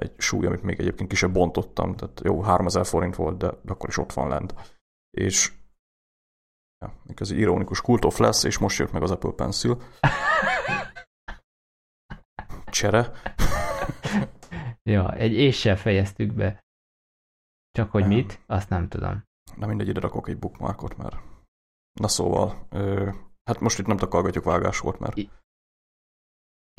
[0.00, 3.96] egy súly, amit még egyébként kisebb bontottam, tehát jó, 3000 forint volt, de akkor is
[3.96, 4.76] ott van lent.
[5.10, 5.52] És
[6.84, 9.80] ja, ez egy ironikus kultof lesz, és most jött meg az Apple Pencil.
[12.76, 13.12] Csere.
[14.90, 16.64] ja, egy éssel fejeztük be.
[17.70, 19.22] Csak hogy mit, azt nem tudom.
[19.56, 21.16] Na mindegy, ide rakok egy bookmarkot, mert...
[22.00, 23.10] Na szóval, ö,
[23.44, 25.16] hát most itt nem takargatjuk vágás volt, mert...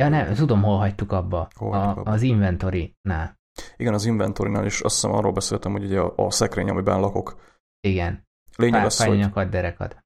[0.02, 1.48] Ja nem, tudom, hol hagytuk abba.
[1.56, 2.12] Hol a, abba.
[2.12, 3.40] Az inventory-nál.
[3.78, 7.36] Igen, az inventory-nál, és azt hiszem arról beszéltem, hogy ugye a, a szekrény, amiben lakok.
[7.80, 8.26] Igen.
[8.58, 9.50] Lényeg az, hogy...
[9.50, 9.98] derekad.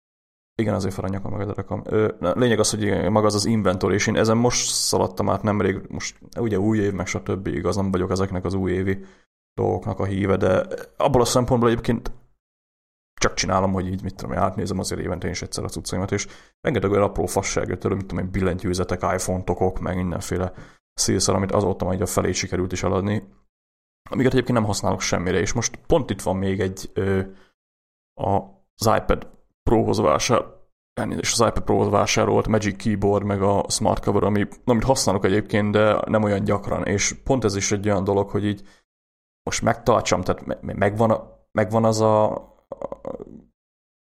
[0.56, 1.84] Igen, azért fel a nyakam meg a derekam.
[2.20, 6.20] Lényeg az, hogy maga az az inventory, és én ezen most szaladtam át nemrég, most
[6.40, 7.48] ugye új év, meg stb.
[7.48, 9.06] igaz, nem vagyok ezeknek az új évi
[9.54, 12.12] dolgoknak a híve, de abból a szempontból egyébként
[13.22, 16.28] csak csinálom, hogy így, mit tudom, átnézem azért évente is egyszer a cuccaimat, és
[16.62, 20.54] rengeteg olyan apró fasság jött elő, mit tudom én, billentyűzetek, iPhone tokok, meg mindenféle
[20.94, 23.24] szélszer, amit azóta majd a felé sikerült is eladni,
[24.10, 27.22] amiket egyébként nem használok semmire, és most pont itt van még egy ö,
[28.22, 28.36] a,
[28.76, 29.28] az iPad
[29.64, 30.46] Pro-hoz vásár,
[31.10, 35.72] és az iPad Pro-hoz vásárolt Magic Keyboard, meg a Smart Cover, ami, amit használok egyébként,
[35.72, 38.62] de nem olyan gyakran, és pont ez is egy olyan dolog, hogy így
[39.44, 42.50] most megtartsam, tehát megvan, megvan az a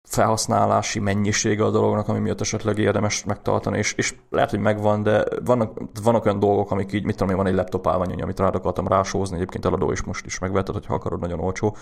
[0.08, 5.26] felhasználási mennyisége a dolognak, ami miatt esetleg érdemes megtartani, és, és lehet, hogy megvan, de
[5.44, 8.56] vannak, vannak olyan dolgok, amik így, mit tudom én, van egy laptop állvány, amit rád
[8.56, 11.76] akartam rásózni, egyébként eladó is most is megvetted, hogyha akarod, nagyon olcsó.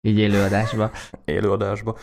[0.00, 0.90] Így élőadásba.
[1.24, 1.96] élőadásba.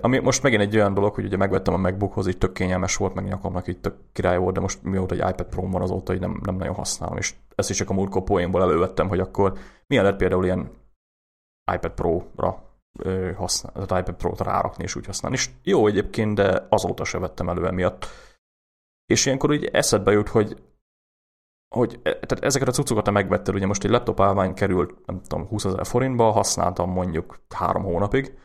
[0.00, 3.14] Ami most megint egy olyan dolog, hogy ugye megvettem a MacBookhoz, így tök kényelmes volt,
[3.14, 6.20] meg nyakamnak így tök király volt, de most mióta egy iPad Pro van azóta, így
[6.20, 10.04] nem, nem nagyon használom, és ezt is csak a múltkor poénból elővettem, hogy akkor milyen
[10.04, 10.70] lehet például ilyen
[11.72, 12.63] iPad Pro-ra
[13.36, 15.36] használni, az iPad Pro-t rárakni és úgy használni.
[15.36, 18.06] És jó egyébként, de azóta se vettem elő emiatt.
[19.06, 20.62] És ilyenkor úgy eszedbe jut, hogy
[21.74, 25.22] hogy e, tehát ezeket a cuccokat te megvetted, ugye most egy laptop állvány került, nem
[25.22, 28.38] tudom, 20 ezer forintba, használtam mondjuk három hónapig,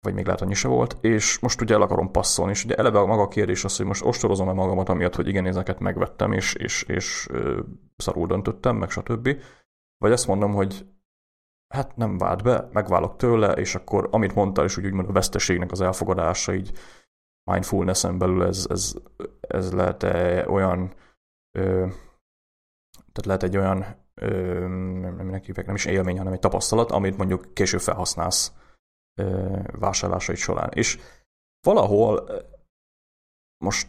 [0.00, 2.98] vagy még lehet annyi se volt, és most ugye el akarom passzolni, és ugye eleve
[2.98, 6.54] a maga a kérdés az, hogy most ostorozom-e magamat amiatt, hogy igen, ezeket megvettem, és,
[6.54, 7.60] és, és ö,
[7.96, 9.28] szarul döntöttem, meg stb.
[9.98, 10.86] Vagy azt mondom, hogy
[11.72, 15.70] hát nem vált be, megválok tőle, és akkor amit mondtál is, úgy úgymond a veszteségnek
[15.70, 16.72] az elfogadása, így
[17.50, 18.94] mindfulness-en belül ez, ez,
[19.40, 20.02] ez lehet
[20.48, 20.94] olyan,
[21.58, 21.86] ö,
[22.94, 24.58] tehát lehet egy olyan, ö,
[25.16, 28.52] nem, hívják, nem is élmény, hanem egy tapasztalat, amit mondjuk később felhasználsz
[29.20, 30.70] ö, vásárlásait során.
[30.72, 30.98] És
[31.60, 32.28] valahol
[33.64, 33.88] most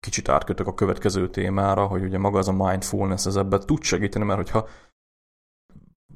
[0.00, 4.24] kicsit átkötök a következő témára, hogy ugye maga az a mindfulness, ez ebben tud segíteni,
[4.24, 4.68] mert hogyha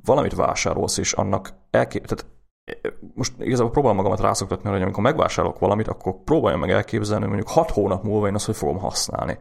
[0.05, 2.07] valamit vásárolsz, és annak elkép...
[2.07, 2.27] Tehát
[2.65, 7.33] e, most igazából próbálom magamat rászoktatni, hogy amikor megvásárolok valamit, akkor próbáljam meg elképzelni, hogy
[7.35, 9.39] mondjuk hat hónap múlva én azt, hogy fogom használni.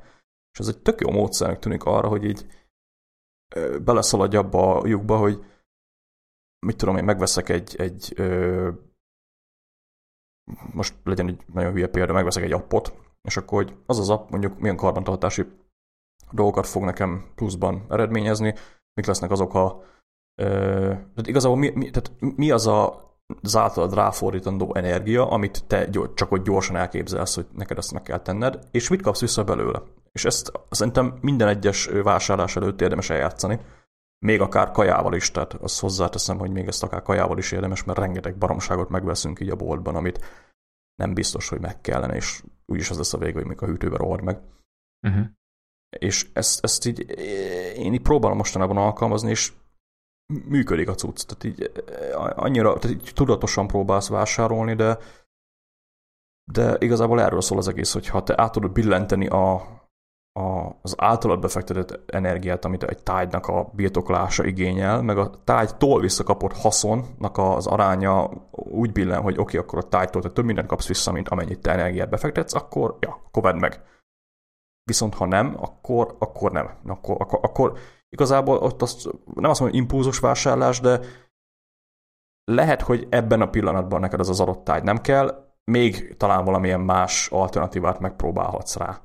[0.54, 2.46] És ez egy tök jó módszernek tűnik arra, hogy így
[3.84, 5.46] beleszaladj abba a lyukba, hogy
[6.66, 8.70] mit tudom én, megveszek egy, egy ö,
[10.74, 14.30] most legyen egy nagyon hülye példa, megveszek egy appot, és akkor hogy az az app
[14.30, 15.46] mondjuk milyen karbantartási
[16.32, 18.54] dolgokat fog nekem pluszban eredményezni,
[18.94, 19.84] mik lesznek azok a
[20.38, 23.06] tehát igazából mi, mi, tehát mi az a
[23.42, 28.20] az általad ráfordítandó energia, amit te csak hogy gyorsan elképzelsz, hogy neked ezt meg kell
[28.20, 29.82] tenned, és mit kapsz vissza belőle.
[30.12, 33.60] És ezt szerintem minden egyes vásárlás előtt érdemes eljátszani,
[34.26, 38.00] még akár kajával is, tehát azt hozzáteszem, hogy még ezt akár kajával is érdemes, mert
[38.00, 40.20] rengeteg baromságot megveszünk így a boltban, amit
[40.96, 43.98] nem biztos, hogy meg kellene, és úgyis az lesz a vége, hogy még a hűtőbe
[43.98, 44.40] rohad meg.
[45.08, 45.26] Uh-huh.
[46.00, 47.00] És ezt, ezt így
[47.76, 49.54] én így próbálom mostanában alkalmazni, és
[50.48, 51.26] működik a cucc.
[51.26, 51.72] Tehát így
[52.36, 54.98] annyira, tehát így tudatosan próbálsz vásárolni, de
[56.52, 59.54] de igazából erről szól az egész, hogy ha te át tudod billenteni a,
[60.40, 66.54] a, az általad befektetett energiát, amit egy tájnak a birtoklása igényel, meg a tájtól visszakapott
[66.54, 70.88] haszonnak az aránya úgy billen, hogy oké, okay, akkor a tájtól te több mindent kapsz
[70.88, 73.82] vissza, mint amennyit te energiát befektetsz, akkor ja, akkor vedd meg.
[74.84, 76.70] Viszont ha nem, akkor, akkor nem.
[76.86, 77.78] Akkor, akkor, akkor
[78.18, 81.00] Igazából ott azt, nem azt mondom, hogy impulzus vásárlás, de
[82.44, 86.80] lehet, hogy ebben a pillanatban neked az az adott táj nem kell, még talán valamilyen
[86.80, 89.02] más alternatívát megpróbálhatsz rá.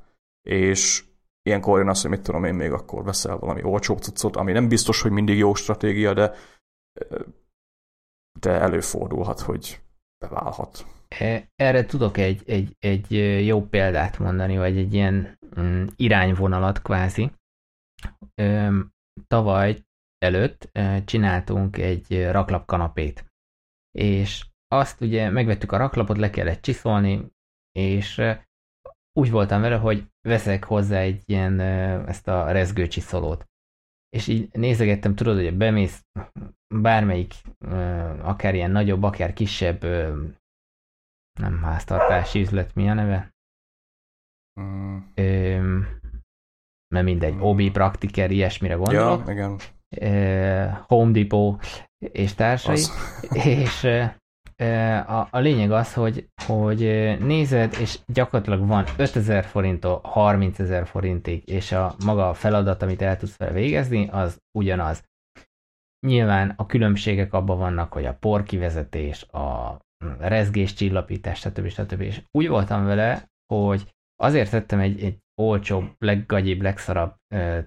[0.48, 1.05] És
[1.42, 4.68] ilyenkor jön az, hogy mit tudom én, még akkor veszel valami olcsóbb cuccot, ami nem
[4.68, 6.35] biztos, hogy mindig jó stratégia, de,
[8.40, 9.81] de előfordulhat, hogy
[10.18, 10.87] beválhat.
[11.09, 13.11] E, erre tudok egy, egy, egy
[13.46, 17.31] jó példát mondani, vagy egy ilyen mm, irányvonalat kvázi
[19.27, 19.85] tavaly
[20.18, 23.33] előtt csináltunk egy raklap kanapét.
[23.98, 27.27] És azt ugye megvettük a raklapot, le kellett csiszolni,
[27.72, 28.22] és
[29.12, 31.61] úgy voltam vele, hogy veszek hozzá egy ilyen,
[32.09, 33.46] ezt a rezgőcsiszolót.
[34.09, 36.05] És így nézegettem, tudod, hogy bemész
[36.75, 37.35] bármelyik,
[38.22, 39.83] akár ilyen nagyobb, akár kisebb,
[41.40, 43.35] nem háztartási üzlet, mi a neve?
[44.61, 45.83] Mm.
[46.92, 47.40] Mert mindegy, mm.
[47.40, 49.22] OB Praktiker, ilyesmire gondolok.
[49.26, 49.59] Ja, igen.
[50.87, 51.64] Home Depot
[51.98, 52.74] és társai.
[52.74, 52.92] Az.
[53.44, 53.88] És
[55.07, 56.81] a, a lényeg az, hogy, hogy
[57.20, 63.02] nézed, és gyakorlatilag van 5000 forinttól 30 ezer forintig, és a maga a feladat, amit
[63.02, 65.05] el tudsz fel végezni, az ugyanaz.
[66.07, 69.78] Nyilván a különbségek abban vannak, hogy a porkivezetés, a
[70.18, 71.68] rezgés, csillapítás, stb.
[71.68, 72.00] stb.
[72.00, 77.16] És úgy voltam vele, hogy azért tettem egy, egy olcsóbb, leggagyibb, legszarabb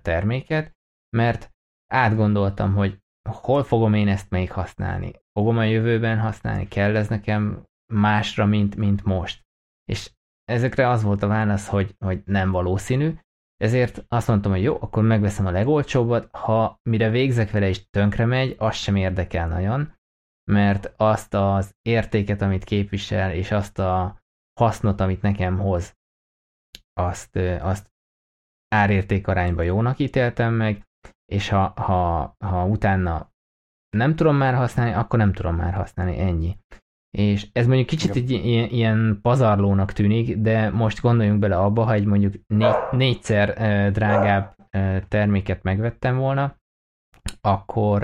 [0.02, 0.72] terméket,
[1.18, 1.52] mert
[1.94, 5.14] átgondoltam, hogy hol fogom én ezt még használni?
[5.32, 6.68] Fogom a jövőben használni?
[6.68, 9.42] Kell ez nekem másra, mint, mint most?
[9.86, 10.12] És
[10.44, 13.14] ezekre az volt a válasz, hogy, hogy nem valószínű,
[13.58, 18.26] ezért azt mondtam, hogy jó, akkor megveszem a legolcsóbbat, ha mire végzek vele és tönkre
[18.26, 19.94] megy, az sem érdekel nagyon,
[20.52, 24.20] mert azt az értéket, amit képvisel, és azt a
[24.60, 25.94] hasznot, amit nekem hoz,
[27.00, 27.92] azt, azt
[28.68, 30.84] árérték arányba jónak ítéltem meg,
[31.26, 33.34] és ha, ha, ha utána
[33.98, 36.58] nem tudom már használni, akkor nem tudom már használni, ennyi.
[37.18, 41.94] És ez mondjuk kicsit egy ilyen, ilyen pazarlónak tűnik, de most gondoljunk bele abba, ha
[41.94, 43.54] egy mondjuk négy, négyszer
[43.92, 44.56] drágább
[45.08, 46.56] terméket megvettem volna,
[47.42, 48.04] akkor,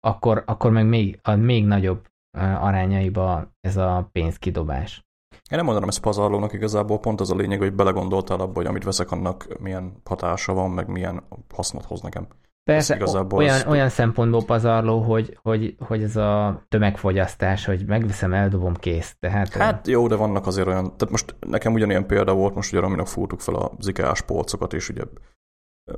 [0.00, 2.06] akkor, akkor meg még, a még nagyobb
[2.38, 5.05] arányaiba ez a pénzkidobás.
[5.50, 8.84] Én nem mondanám ezt pazarlónak igazából, pont az a lényeg, hogy belegondoltál abba, hogy amit
[8.84, 11.22] veszek, annak milyen hatása van, meg milyen
[11.54, 12.26] hasznot hoz nekem.
[12.70, 13.66] Persze, igazából olyan, ezt...
[13.66, 19.16] olyan szempontból pazarló, hogy, hogy, hogy ez a tömegfogyasztás, hogy megveszem, eldobom, kész.
[19.20, 22.82] Tehát, hát jó, de vannak azért olyan, tehát most nekem ugyanilyen példa volt, most ugye
[22.82, 25.02] aminek fúrtuk fel a zikás polcokat, és ugye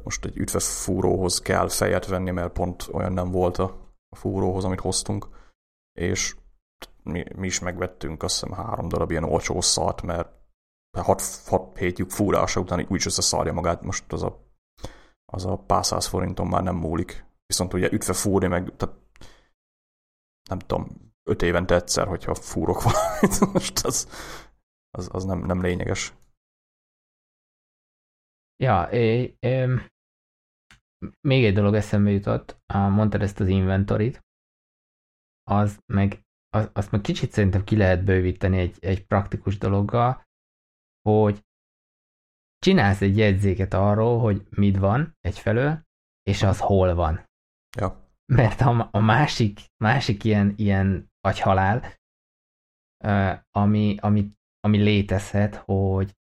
[0.04, 5.28] most egy ütvefúróhoz kell fejet venni, mert pont olyan nem volt a fúróhoz, amit hoztunk,
[5.98, 6.36] és
[7.02, 10.36] mi, mi is megvettünk azt hiszem három darab ilyen olcsó szart, mert
[10.98, 14.46] 6-7 lyuk fúrása után úgy összeszarja magát, most az a,
[15.32, 17.24] az a pár száz forinton már nem múlik.
[17.46, 18.96] Viszont ugye ütve fúrni meg, tehát
[20.50, 20.86] nem tudom,
[21.22, 24.08] öt évente egyszer, hogyha fúrok valamit, most az,
[24.90, 26.14] az, az nem, nem lényeges.
[28.56, 29.66] Ja, é, é,
[31.20, 34.20] még egy dolog eszembe jutott, mondtad ezt az inventorit,
[35.50, 40.26] az meg az, azt meg kicsit szerintem ki lehet bővíteni egy, egy praktikus dologgal,
[41.08, 41.46] hogy
[42.58, 45.82] csinálsz egy jegyzéket arról, hogy mit van egyfelől,
[46.22, 47.24] és az hol van.
[47.76, 48.06] Ja.
[48.32, 51.94] Mert a, a másik, másik ilyen, ilyen agyhalál,
[53.50, 56.16] ami, ami, ami létezhet, hogy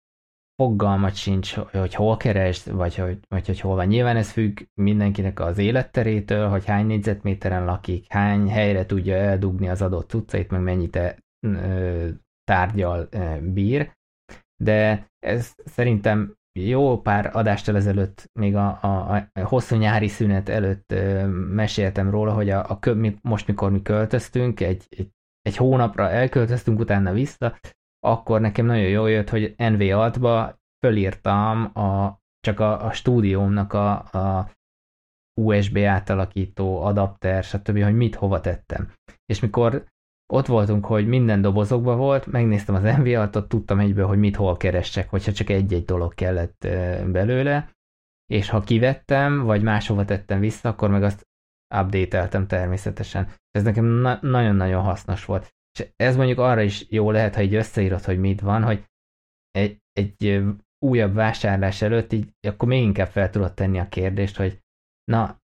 [0.61, 3.87] fogalmat sincs, hogy hol keresd, vagy hogy, vagy hogy hol van.
[3.87, 9.81] Nyilván ez függ mindenkinek az életterétől, hogy hány négyzetméteren lakik, hány helyre tudja eldugni az
[9.81, 11.15] adott utcait, meg mennyit e,
[12.43, 13.91] tárgyal ö, bír.
[14.63, 20.91] De ez szerintem jó pár adástól ezelőtt, még a, a, a hosszú nyári szünet előtt
[20.91, 22.79] ö, meséltem róla, hogy a, a
[23.21, 25.09] most mikor mi költöztünk, egy, egy,
[25.41, 27.57] egy hónapra elköltöztünk, utána vissza,
[27.99, 33.91] akkor nekem nagyon jól jött, hogy NV altba fölírtam a, csak a, a stúdiómnak a,
[33.97, 34.49] a
[35.41, 38.93] USB átalakító, adapter, stb., hogy mit hova tettem.
[39.25, 39.86] És mikor
[40.33, 44.57] ott voltunk, hogy minden dobozokban volt, megnéztem az NV altot, tudtam egyből, hogy mit hol
[44.57, 46.67] keressek, hogyha csak egy-egy dolog kellett
[47.12, 47.69] belőle,
[48.25, 51.27] és ha kivettem, vagy máshova tettem vissza, akkor meg azt
[51.75, 53.31] update-eltem természetesen.
[53.51, 55.55] Ez nekem na- nagyon-nagyon hasznos volt.
[55.79, 58.85] És ez mondjuk arra is jó lehet, ha így összeírod, hogy mit van, hogy
[59.51, 60.43] egy, egy
[60.85, 64.59] újabb vásárlás előtt így, akkor még inkább fel tudod tenni a kérdést, hogy
[65.11, 65.37] na,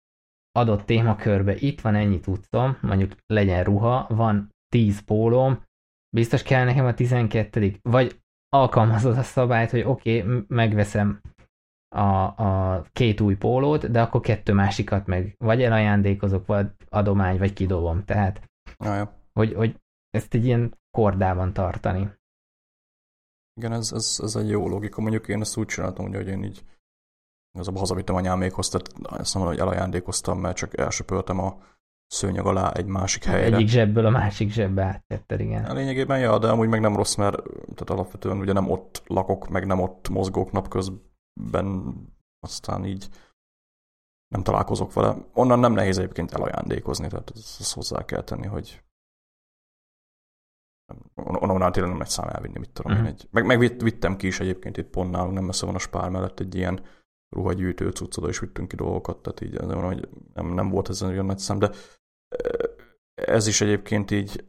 [0.51, 5.63] adott témakörbe itt van ennyi tudtom, mondjuk legyen ruha, van 10 pólóm,
[6.09, 11.21] biztos kell nekem a 12 vagy alkalmazod a szabályt, hogy oké, okay, megveszem
[11.95, 17.53] a, a két új pólót, de akkor kettő másikat meg vagy elajándékozok, vagy adomány, vagy
[17.53, 18.03] kidobom.
[18.05, 19.82] Tehát, ah, hogy, hogy
[20.13, 22.09] ezt egy ilyen kordában tartani.
[23.53, 25.01] Igen, ez, ez, ez egy jó logika.
[25.01, 26.63] Mondjuk én ezt úgy csináltam, hogy én így
[27.53, 31.57] igazából hazavittem anyámékhoz, tehát ezt mondom, hogy elajándékoztam, mert csak elsöpöltem a
[32.07, 33.55] szőnyeg alá egy másik helyre.
[33.55, 35.65] Egyik zsebből a másik zsebbe áttetted, igen.
[35.65, 39.49] A lényegében, ja, de amúgy meg nem rossz, mert tehát alapvetően ugye nem ott lakok,
[39.49, 41.95] meg nem ott mozgok napközben,
[42.39, 43.09] aztán így
[44.27, 45.17] nem találkozok vele.
[45.33, 48.83] Onnan nem nehéz egyébként elajándékozni, tehát ezt, ezt hozzá kell tenni, hogy
[51.15, 53.07] onnan tényleg nem egy szám elvinni, mit tudom uh-huh.
[53.07, 53.13] én.
[53.13, 56.09] Egy, meg, meg vittem ki is egyébként itt pont nálunk, nem messze van a spár
[56.09, 56.81] mellett egy ilyen
[57.29, 61.25] ruhagyűjtő cuccot, és vittünk ki dolgokat, tehát így nem, hogy nem, nem volt ez olyan
[61.25, 61.71] nagy szám, de
[63.13, 64.45] ez is egyébként így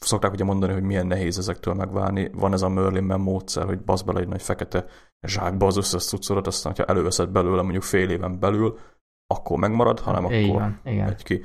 [0.00, 2.30] szokták ugye mondani, hogy milyen nehéz ezektől megválni.
[2.32, 4.86] Van ez a Merlin módszer, hogy basz bele egy nagy fekete
[5.26, 8.78] zsákba az összes cuccodat, aztán ha előveszed belőle mondjuk fél éven belül,
[9.26, 11.04] akkor megmarad, hanem akkor van, igen.
[11.04, 11.42] megy ki.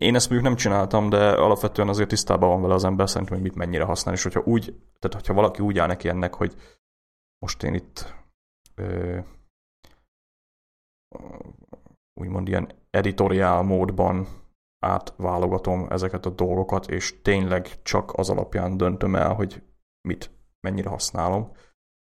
[0.00, 3.46] Én ezt mondjuk nem csináltam, de alapvetően azért tisztában van vele az ember szerintem, hogy
[3.46, 4.64] mit mennyire használ, és hogyha úgy,
[4.98, 6.54] tehát hogyha valaki úgy áll neki ennek, hogy
[7.38, 8.14] most én itt
[8.74, 9.18] ö,
[12.20, 14.26] úgymond ilyen editoriál módban
[14.84, 19.62] átválogatom ezeket a dolgokat, és tényleg csak az alapján döntöm el, hogy
[20.08, 20.30] mit,
[20.60, 21.52] mennyire használom,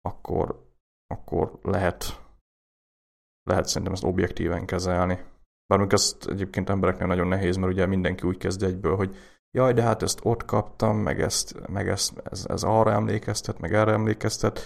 [0.01, 0.71] akkor,
[1.07, 2.03] akkor lehet,
[3.49, 5.31] lehet szerintem ezt objektíven kezelni.
[5.67, 9.15] Bár még ezt egyébként embereknél nagyon nehéz, mert ugye mindenki úgy kezd egyből, hogy
[9.51, 13.73] jaj, de hát ezt ott kaptam, meg, ezt, meg ezt, ez, ez arra emlékeztet, meg
[13.73, 14.59] erre emlékeztet.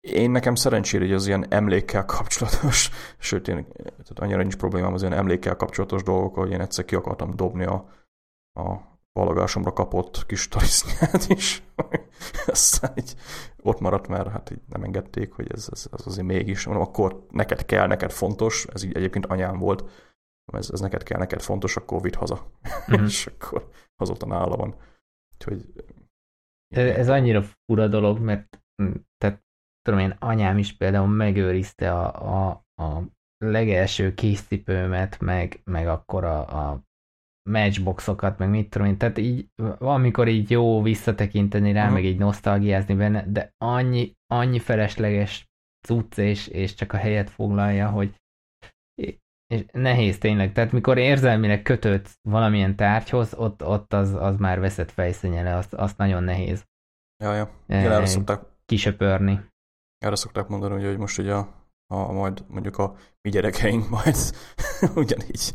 [0.00, 5.00] Én nekem szerencsére, hogy az ilyen emlékkel kapcsolatos, sőt, én, tehát annyira nincs problémám az
[5.00, 7.88] ilyen emlékkel kapcsolatos dolgok, hogy én egyszer ki akartam dobni a,
[8.52, 11.62] a valagásomra kapott kis tarisznyát is.
[12.46, 13.14] Aztán így
[13.62, 16.64] ott maradt, mert hát így nem engedték, hogy ez, ez, ez azért mégis.
[16.64, 19.90] Mondom, akkor neked kell, neked fontos, ez így egyébként anyám volt,
[20.52, 22.50] ez, ez neked kell, neked fontos, akkor vidd haza.
[22.90, 23.04] Mm-hmm.
[23.14, 24.74] és akkor azóta nála van.
[25.34, 25.72] Úgyhogy,
[26.74, 28.62] ez annyira fura dolog, mert
[29.16, 29.44] tehát
[29.82, 33.02] tudom én, anyám is például megőrizte a, a, a
[33.38, 36.84] legelső készcipőmet, meg, meg akkor a, a
[37.50, 41.94] matchboxokat, meg mit tudom én, tehát így amikor így jó visszatekinteni rá, uh-huh.
[41.94, 45.48] meg így nosztalgiázni benne, de annyi, annyi felesleges
[45.86, 48.14] cucc, és, és csak a helyet foglalja, hogy
[49.46, 54.90] és nehéz tényleg, tehát mikor érzelmileg kötött valamilyen tárgyhoz, ott, ott az, az már veszett
[54.90, 56.64] fejszennyele, azt, azt nagyon nehéz.
[57.24, 57.50] Ja, ja.
[57.68, 59.40] Igen, erre szokták, kisöpörni.
[59.98, 61.54] Erre szokták mondani, hogy most ugye a,
[61.86, 64.16] a, majd mondjuk a mi gyerekeink majd
[65.02, 65.54] ugyanígy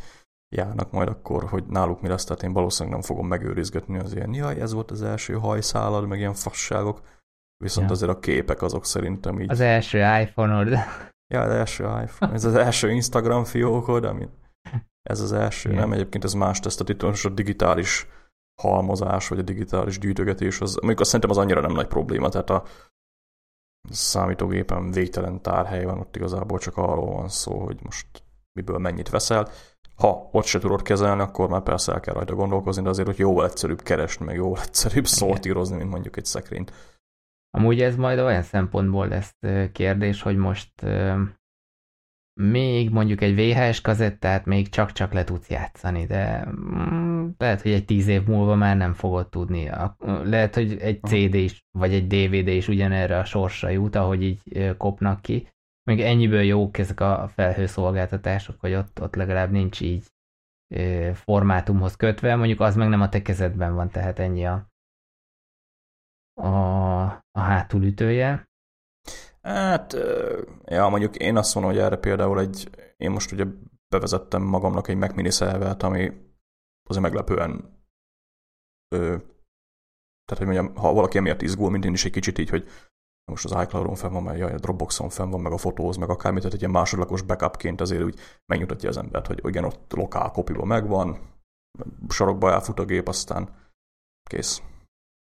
[0.55, 4.33] járnak majd akkor, hogy náluk mi lesz, tehát én valószínűleg nem fogom megőrizgetni az ilyen,
[4.33, 7.01] jaj, ez volt az első hajszálad, meg ilyen fasságok,
[7.57, 7.93] viszont ja.
[7.93, 9.51] azért a képek azok szerintem így...
[9.51, 10.67] Az első iPhone-od.
[11.33, 14.29] Ja, az első iPhone, ez az első Instagram fiókod, ami
[15.09, 15.79] ez az első, ja.
[15.79, 18.07] nem egyébként ez más tesztet, itt a digitális
[18.61, 22.49] halmozás, vagy a digitális gyűjtögetés, az, mondjuk azt szerintem az annyira nem nagy probléma, tehát
[22.49, 22.63] a
[23.89, 28.07] számítógépen végtelen tárhely van, ott igazából csak arról van szó, hogy most
[28.59, 29.49] miből mennyit veszel.
[29.99, 33.19] Ha ott se tudod kezelni, akkor már persze el kell rajta gondolkozni, de azért, hogy
[33.19, 36.73] jóval egyszerűbb keresni, meg jóval egyszerűbb szortírozni, mint mondjuk egy szekrényt.
[37.51, 39.35] Amúgy ez majd olyan szempontból lesz
[39.71, 40.71] kérdés, hogy most
[42.41, 47.85] még mondjuk egy VHS kazettát még csak-csak le tudsz játszani, de mm, lehet, hogy egy
[47.85, 49.69] tíz év múlva már nem fogod tudni.
[50.23, 54.75] Lehet, hogy egy CD is, vagy egy DVD is ugyanerre a sorsra jut, ahogy így
[54.77, 55.47] kopnak ki.
[55.89, 60.05] Még ennyiből jók ezek a felhőszolgáltatások, hogy ott, ott legalább nincs így
[61.13, 64.69] formátumhoz kötve, mondjuk az meg nem a te kezedben van, tehát ennyi a,
[66.33, 68.49] a, a hátulütője.
[69.41, 69.93] Hát,
[70.65, 73.45] ja, mondjuk én azt mondom, hogy erre például egy, én most ugye
[73.87, 76.11] bevezettem magamnak egy Mac Mini szervert, ami
[76.89, 77.83] azért meglepően
[78.95, 79.17] ö,
[80.25, 82.67] tehát, hogy mondjam, ha valaki emiatt izgul, mint én is egy kicsit így, hogy
[83.29, 86.09] most az iCloud-on fenn van, meg jaj, a Dropbox-on fenn van, meg a fotóz, meg
[86.09, 90.31] akármit, tehát egy ilyen másodlagos backupként azért úgy megnyugtatja az embert, hogy igen, ott lokál
[90.31, 91.17] kopiba megvan,
[92.09, 93.71] sarokba elfut a gép, aztán
[94.29, 94.61] kész.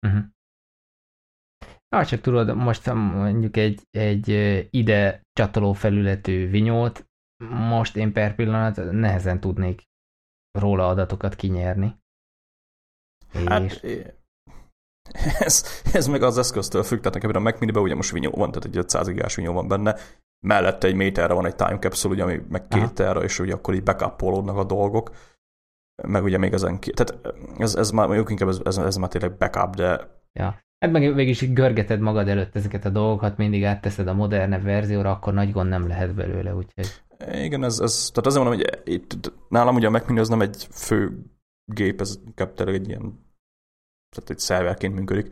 [0.06, 0.24] Uh-huh.
[1.96, 4.28] Ha csak tudod, most mondjuk egy, egy
[4.70, 7.06] ide csatoló felületű vinyót,
[7.44, 9.82] most én per pillanat nehezen tudnék
[10.58, 11.96] róla adatokat kinyerni.
[13.32, 14.04] Hát, és...
[15.38, 18.50] ez, ez meg az eszköztől függ, tehát nekem a Mac mini ugye most vinyó van,
[18.50, 19.96] tehát egy 500 gigás vinyó van benne,
[20.46, 23.74] mellette egy méterre van egy time capsule, ugye, ami meg két terra, és ugye akkor
[23.74, 25.10] így backupolódnak a dolgok,
[26.02, 29.08] meg ugye még ezen ki, tehát ez, ez már, mondjuk inkább ez, ez, ez már
[29.08, 30.62] tényleg backup, de Ja.
[30.78, 35.32] Hát meg végig görgeted magad előtt ezeket a dolgokat, mindig átteszed a modernebb verzióra, akkor
[35.32, 36.86] nagy gond nem lehet belőle, úgyhogy...
[37.32, 40.40] Igen, ez, ez tehát azért mondom, hogy itt, nálam ugye a Mac Mini az nem
[40.40, 41.24] egy fő
[41.64, 43.23] gép, ez inkább tényleg egy ilyen,
[44.14, 45.28] tehát egy szerverként működik.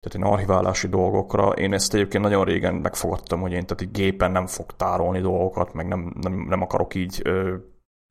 [0.00, 4.30] Tehát én archiválási dolgokra, én ezt egyébként nagyon régen megfogadtam, hogy én tehát egy gépen
[4.30, 7.56] nem fog tárolni dolgokat, meg nem, nem, nem akarok így ö,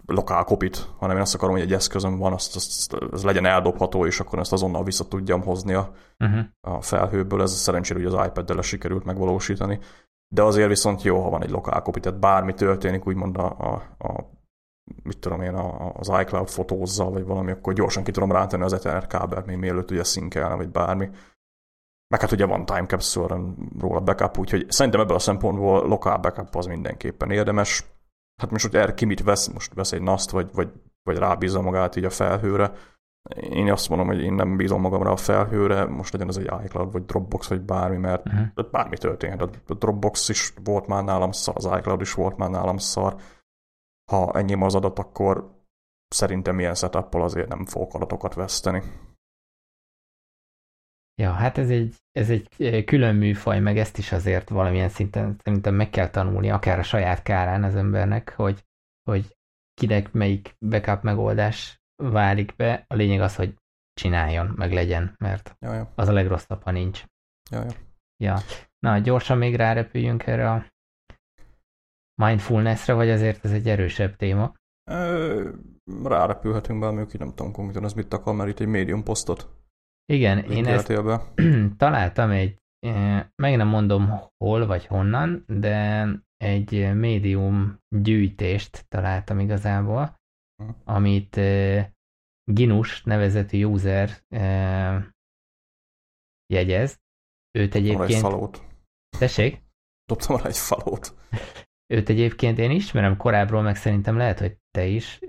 [0.06, 4.06] lokál kopit, hanem én azt akarom, hogy egy eszközöm van, azt, azt, az legyen eldobható,
[4.06, 6.46] és akkor ezt azonnal vissza tudjam hozni a, uh-huh.
[6.62, 7.42] a felhőből.
[7.42, 9.80] Ez szerencsére hogy az iPad-del sikerült megvalósítani.
[10.28, 13.74] De azért viszont jó, ha van egy lokál kopi, tehát bármi történik, úgymond a, a,
[14.08, 14.34] a
[15.04, 15.54] mit tudom én,
[15.94, 19.92] az iCloud fotózzal, vagy valami, akkor gyorsan ki tudom rátenni az Ethernet kábelt, még mielőtt
[19.92, 21.10] ugye szinkelne, vagy bármi.
[22.08, 23.40] Meg hát ugye van time capsule
[23.80, 27.86] róla backup, úgyhogy szerintem ebből a szempontból lokál backup az mindenképpen érdemes.
[28.42, 30.72] Hát most, hogy erre ki mit vesz, most vesz egy NAST, vagy, vagy,
[31.04, 32.72] vagy rábízza magát így a felhőre,
[33.34, 36.92] én azt mondom, hogy én nem bízom magamra a felhőre, most legyen ez egy iCloud,
[36.92, 38.70] vagy Dropbox, vagy bármi, mert uh-huh.
[38.72, 39.42] bármi történhet.
[39.42, 43.16] A Dropbox is volt már nálam szar, az iCloud is volt már nálam szar.
[44.12, 45.64] Ha ennyi az adat, akkor
[46.08, 48.82] szerintem ilyen setup azért nem fogok adatokat veszteni.
[51.22, 55.76] Ja, hát ez egy, ez egy külön műfaj, meg ezt is azért valamilyen szinten szerintem
[55.76, 58.66] meg kell tanulni, akár a saját kárán az embernek, hogy,
[59.10, 59.38] hogy
[59.74, 62.86] kinek melyik backup megoldás válik be.
[62.88, 63.54] A lényeg az, hogy
[63.94, 65.92] csináljon, meg legyen, mert ja, ja.
[65.96, 67.04] az a legrosszabb, ha nincs.
[67.52, 67.72] Ja, ja.
[68.18, 68.38] ja.
[68.80, 70.66] Na, gyorsan még rárepüljünk erre a
[72.22, 74.54] mindfulnessre, vagy azért ez egy erősebb téma?
[76.04, 79.50] Rárepülhetünk be, mondjuk nem tudom konkrétan ez mit akar, mert itt egy médium posztot
[80.06, 81.34] Igen, én ezt be.
[81.78, 82.58] találtam egy,
[83.36, 86.08] meg nem mondom hol vagy honnan, de
[86.38, 90.16] egy médium gyűjtést találtam igazából,
[90.84, 91.40] amit
[92.52, 94.10] Ginus nevezetű user
[96.54, 97.00] jegyez.
[97.58, 98.26] Őt egyébként...
[98.26, 98.62] Egy.
[99.18, 99.64] Tessék?
[100.06, 101.14] Dobtam rá egy falót.
[101.94, 105.20] Őt egyébként én ismerem korábbról, meg szerintem lehet, hogy te is.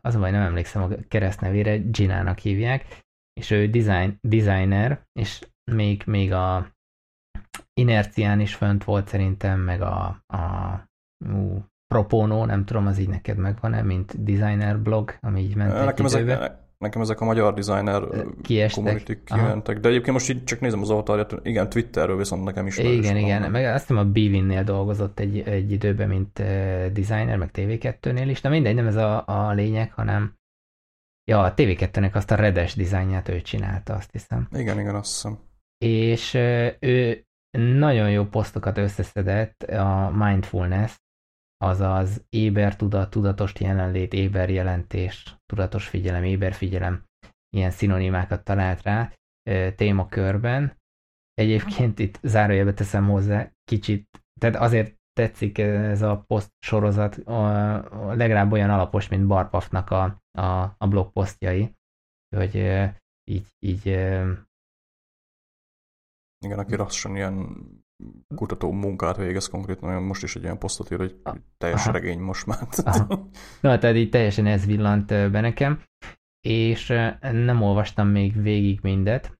[0.00, 3.04] Az a baj, nem emlékszem a keresztnevére, Ginának hívják,
[3.40, 5.40] és ő design, designer, és
[5.72, 6.70] még, még a
[7.80, 10.74] inercián is fönt volt szerintem, meg a, a
[11.32, 16.04] ú, Propono, nem tudom, az így neked megvan-e, mint designer blog, ami így ment nekem
[16.04, 16.64] ezek.
[16.78, 18.02] Nekem ezek a magyar designer
[18.72, 22.78] community kijelentek, de egyébként most így csak nézem az avatarját, igen, Twitterről viszont nekem is.
[22.78, 23.50] Igen, igen, van.
[23.50, 26.32] meg azt hiszem a Bivin-nél dolgozott egy, egy időben, mint
[26.92, 30.34] designer, meg TV2-nél is, de mindegy, nem ez a, a lényeg, hanem
[31.24, 34.48] ja, a TV2-nek azt a redes dizájnját ő csinálta, azt hiszem.
[34.52, 35.38] Igen, igen, azt hiszem.
[35.78, 36.34] És
[36.80, 37.24] ő
[37.58, 40.96] nagyon jó posztokat összeszedett a mindfulness
[41.58, 47.04] azaz éber tudat, tudatos jelenlét, éber jelentés, tudatos figyelem, éber figyelem,
[47.56, 49.12] ilyen szinonimákat talált rá
[49.76, 50.76] témakörben.
[51.34, 54.08] Egyébként itt zárójelbe teszem hozzá kicsit,
[54.40, 57.16] tehát azért tetszik ez a poszt sorozat,
[58.16, 61.74] legalább olyan alapos, mint Barpafnak a, a, a blogposztjai,
[62.36, 62.54] hogy
[63.30, 63.86] így, így
[66.38, 67.56] igen, aki lassan ilyen
[68.34, 71.16] kutató munkát végez konkrétan, most is egy olyan posztot ír, hogy
[71.58, 71.92] teljes Aha.
[71.92, 72.58] regény most már.
[72.84, 73.28] Aha.
[73.60, 75.82] Na, tehát így teljesen ez villant be nekem,
[76.40, 76.86] és
[77.20, 79.38] nem olvastam még végig mindet,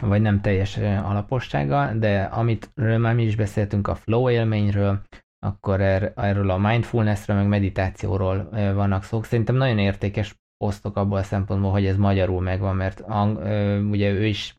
[0.00, 5.02] vagy nem teljes alapossággal, de amit már mi is beszéltünk a flow élményről,
[5.46, 9.24] akkor er, erről a mindfulnessről, meg meditációról vannak szók.
[9.24, 10.34] Szerintem nagyon értékes
[10.64, 14.58] osztok abból a szempontból, hogy ez magyarul megvan, mert ang, ö, ugye ő is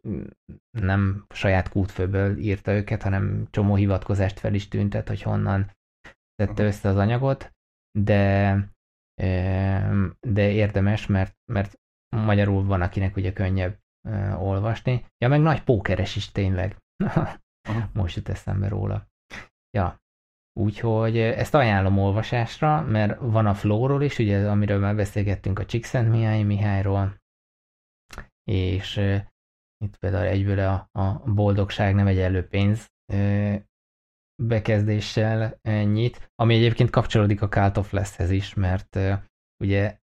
[0.80, 5.72] nem saját kútfőből írta őket, hanem csomó hivatkozást fel is tüntet, hogy honnan
[6.36, 7.52] tette össze az anyagot,
[8.00, 8.52] de
[9.22, 11.74] ö, de érdemes, mert, mert
[12.16, 13.78] magyarul van, akinek ugye könnyebb
[14.10, 15.06] ö, olvasni.
[15.18, 16.78] Ja, meg nagy pókeres is tényleg.
[17.94, 19.08] Most jut eszembe róla.
[19.78, 19.98] Ja,
[20.58, 26.44] Úgyhogy ezt ajánlom olvasásra, mert van a Flóról is, ugye, amiről már beszélgettünk a Csíkszentmihály
[26.44, 27.22] Mihályról,
[28.44, 28.98] és
[29.78, 32.88] itt például egyből a, a boldogság nem egyenlő pénz
[34.44, 39.00] bekezdéssel ennyit, ami egyébként kapcsolódik a Cult of Less-hez is, mert
[39.64, 39.98] ugye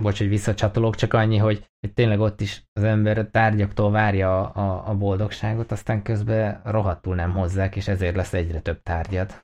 [0.00, 4.50] bocs, hogy visszacsatolok, csak annyi, hogy, hogy tényleg ott is az ember a tárgyaktól várja
[4.50, 9.42] a, a, a boldogságot, aztán közben rohadtul nem hozzák, és ezért lesz egyre több tárgyad.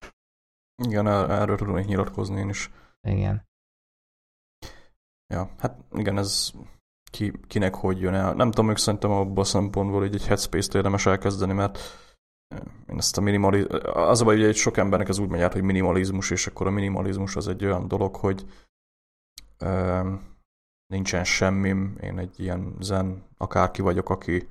[0.84, 2.70] Igen, er, erről így nyilatkozni én is.
[3.08, 3.48] Igen.
[5.34, 6.52] Ja, hát igen, ez
[7.10, 8.34] ki, kinek hogy jön el.
[8.34, 11.78] Nem tudom, ők szerintem abban a szempontból hogy egy headspace-t érdemes elkezdeni, mert
[12.88, 15.62] én ezt a minimalizmus, az a baj, hogy sok embernek ez úgy megy át, hogy
[15.62, 18.44] minimalizmus, és akkor a minimalizmus az egy olyan dolog, hogy
[20.86, 24.48] nincsen semmim, én egy ilyen zen akárki vagyok, aki,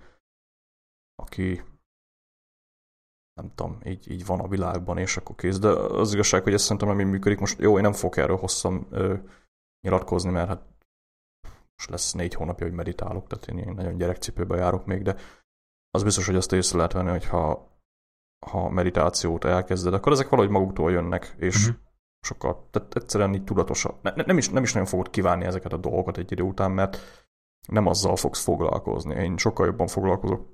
[1.15, 1.63] aki
[3.33, 5.59] nem tudom, így, így van a világban, és akkor kész.
[5.59, 7.39] De az igazság, hogy ez szerintem nem így működik.
[7.39, 9.15] Most jó, én nem fogok erről hosszan ö,
[9.81, 10.63] nyilatkozni, mert hát
[11.75, 15.15] most lesz négy hónapja, hogy meditálok, tehát én nagyon gyerekcipőbe járok még, de
[15.89, 17.71] az biztos, hogy azt észre lehet venni, hogy ha,
[18.45, 21.84] ha meditációt elkezded, akkor ezek valahogy maguktól jönnek, és uh-huh
[22.26, 23.95] sokkal, tehát egyszerűen így tudatosabb.
[24.01, 26.97] Ne, nem, is, nem is nagyon fogod kívánni ezeket a dolgokat egy idő után, mert
[27.67, 29.15] nem azzal fogsz foglalkozni.
[29.15, 30.47] Én sokkal jobban foglalkozok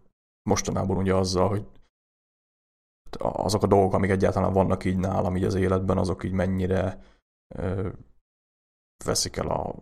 [0.49, 1.65] mostanában ugye azzal, hogy
[3.19, 7.03] azok a dolgok, amik egyáltalán vannak így nálam így az életben, azok így mennyire
[9.05, 9.75] veszik el a,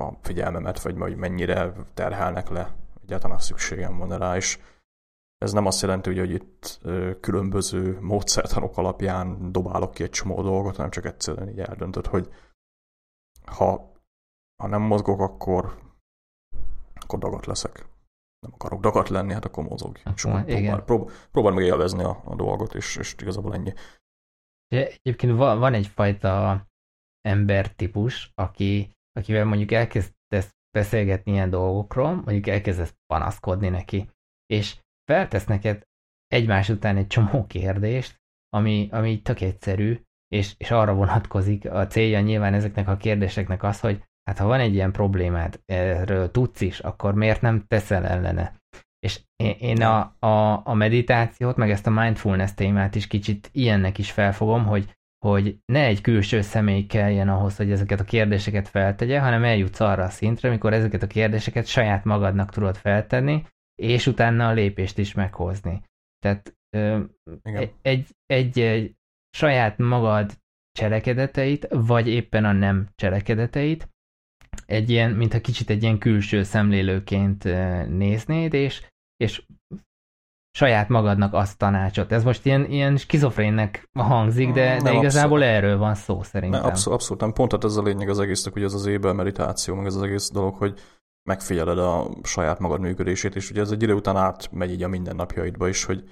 [0.00, 4.58] a figyelmemet, vagy hogy mennyire terhelnek le, egyáltalán szükségem van rá, és
[5.38, 6.80] ez nem azt jelenti, hogy itt
[7.20, 12.34] különböző módszertanok alapján dobálok ki egy csomó dolgot, hanem csak egyszerűen így eldöntött, hogy
[13.46, 13.92] ha,
[14.62, 15.78] ha nem mozgok, akkor,
[16.94, 17.88] akkor dagat leszek.
[18.38, 19.98] Nem akarok dagat lenni, hát akkor mozog.
[20.04, 23.72] Akkor, és akkor próbál, próbál, próbál meg élvezni a, a dolgot, és, és igazából ennyi.
[24.68, 26.64] Egyébként van, van egyfajta
[27.20, 34.10] embertípus, aki, akivel mondjuk elkezdesz beszélgetni ilyen dolgokról, mondjuk elkezdesz panaszkodni neki,
[34.46, 35.82] és feltesz neked
[36.26, 38.16] egymás után egy csomó kérdést,
[38.48, 43.80] ami, ami tök egyszerű, és, és arra vonatkozik, a célja nyilván ezeknek a kérdéseknek az,
[43.80, 48.54] hogy hát ha van egy ilyen problémád, erről tudsz is, akkor miért nem teszel ellene?
[48.98, 49.20] És
[49.58, 54.64] én a, a, a meditációt, meg ezt a mindfulness témát is kicsit ilyennek is felfogom,
[54.64, 54.94] hogy,
[55.24, 60.02] hogy ne egy külső személy kelljen ahhoz, hogy ezeket a kérdéseket feltegye, hanem eljutsz arra
[60.02, 63.44] a szintre, amikor ezeket a kérdéseket saját magadnak tudod feltenni,
[63.82, 65.82] és utána a lépést is meghozni.
[66.18, 67.02] Tehát ö,
[67.42, 68.94] egy, egy, egy, egy
[69.30, 70.32] saját magad
[70.72, 73.88] cselekedeteit, vagy éppen a nem cselekedeteit,
[74.66, 77.44] egy ilyen, mintha kicsit egy ilyen külső szemlélőként
[77.88, 79.42] néznéd, és, és
[80.56, 82.12] saját magadnak azt tanácsot.
[82.12, 85.56] Ez most ilyen, ilyen skizofrénnek hangzik, de, de igazából abszolút.
[85.56, 86.60] erről van szó szerintem.
[86.60, 87.32] Nem, abszolút, abszolút nem.
[87.32, 90.02] Pont hát ez a lényeg az egésznek, hogy ez az ébel meditáció, meg ez az
[90.02, 90.80] egész dolog, hogy
[91.26, 95.68] megfigyeled a saját magad működését, és ugye ez egy idő után átmegy így a mindennapjaidba
[95.68, 96.08] is, hogy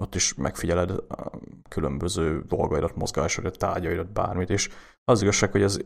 [0.00, 1.30] ott is megfigyeled a
[1.68, 4.68] különböző dolgaidat, mozgásodat, tárgyaidat, bármit, és
[5.04, 5.78] az igazság, hogy ez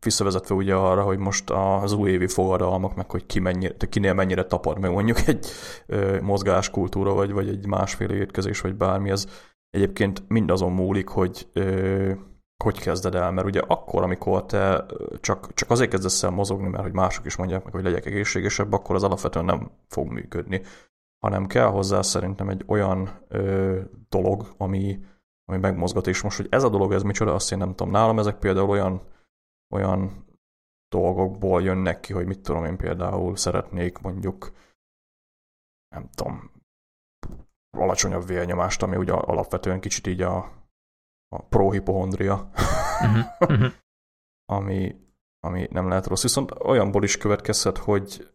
[0.00, 4.78] visszavezetve ugye arra, hogy most az újévi fogadalmak, meg hogy ki mennyire, kinél mennyire tapad
[4.78, 5.46] meg mondjuk egy
[6.22, 9.26] mozgáskultúra, vagy, vagy egy másféle étkezés, vagy bármi, ez
[9.70, 12.12] egyébként mind azon múlik, hogy ö,
[12.64, 14.86] hogy kezded el, mert ugye akkor, amikor te
[15.20, 18.72] csak, csak azért kezdesz el mozogni, mert hogy mások is mondják meg, hogy legyek egészségesebb,
[18.72, 20.62] akkor az alapvetően nem fog működni,
[21.18, 25.04] hanem kell hozzá szerintem egy olyan ö, dolog, ami,
[25.44, 27.90] ami megmozgat, és most, hogy ez a dolog, ez micsoda, azt én nem tudom.
[27.90, 29.02] Nálam ezek például olyan
[29.74, 30.24] olyan
[30.88, 34.52] dolgokból jönnek ki, hogy mit tudom én például szeretnék mondjuk
[35.88, 36.50] nem tudom,
[37.70, 40.52] alacsonyabb vérnyomást, ami ugye alapvetően kicsit így a,
[41.36, 42.50] a prohipohondria,
[43.00, 43.72] uh-huh.
[44.56, 44.96] ami,
[45.40, 46.22] ami nem lehet rossz.
[46.22, 48.30] Viszont olyanból is következhet, hogy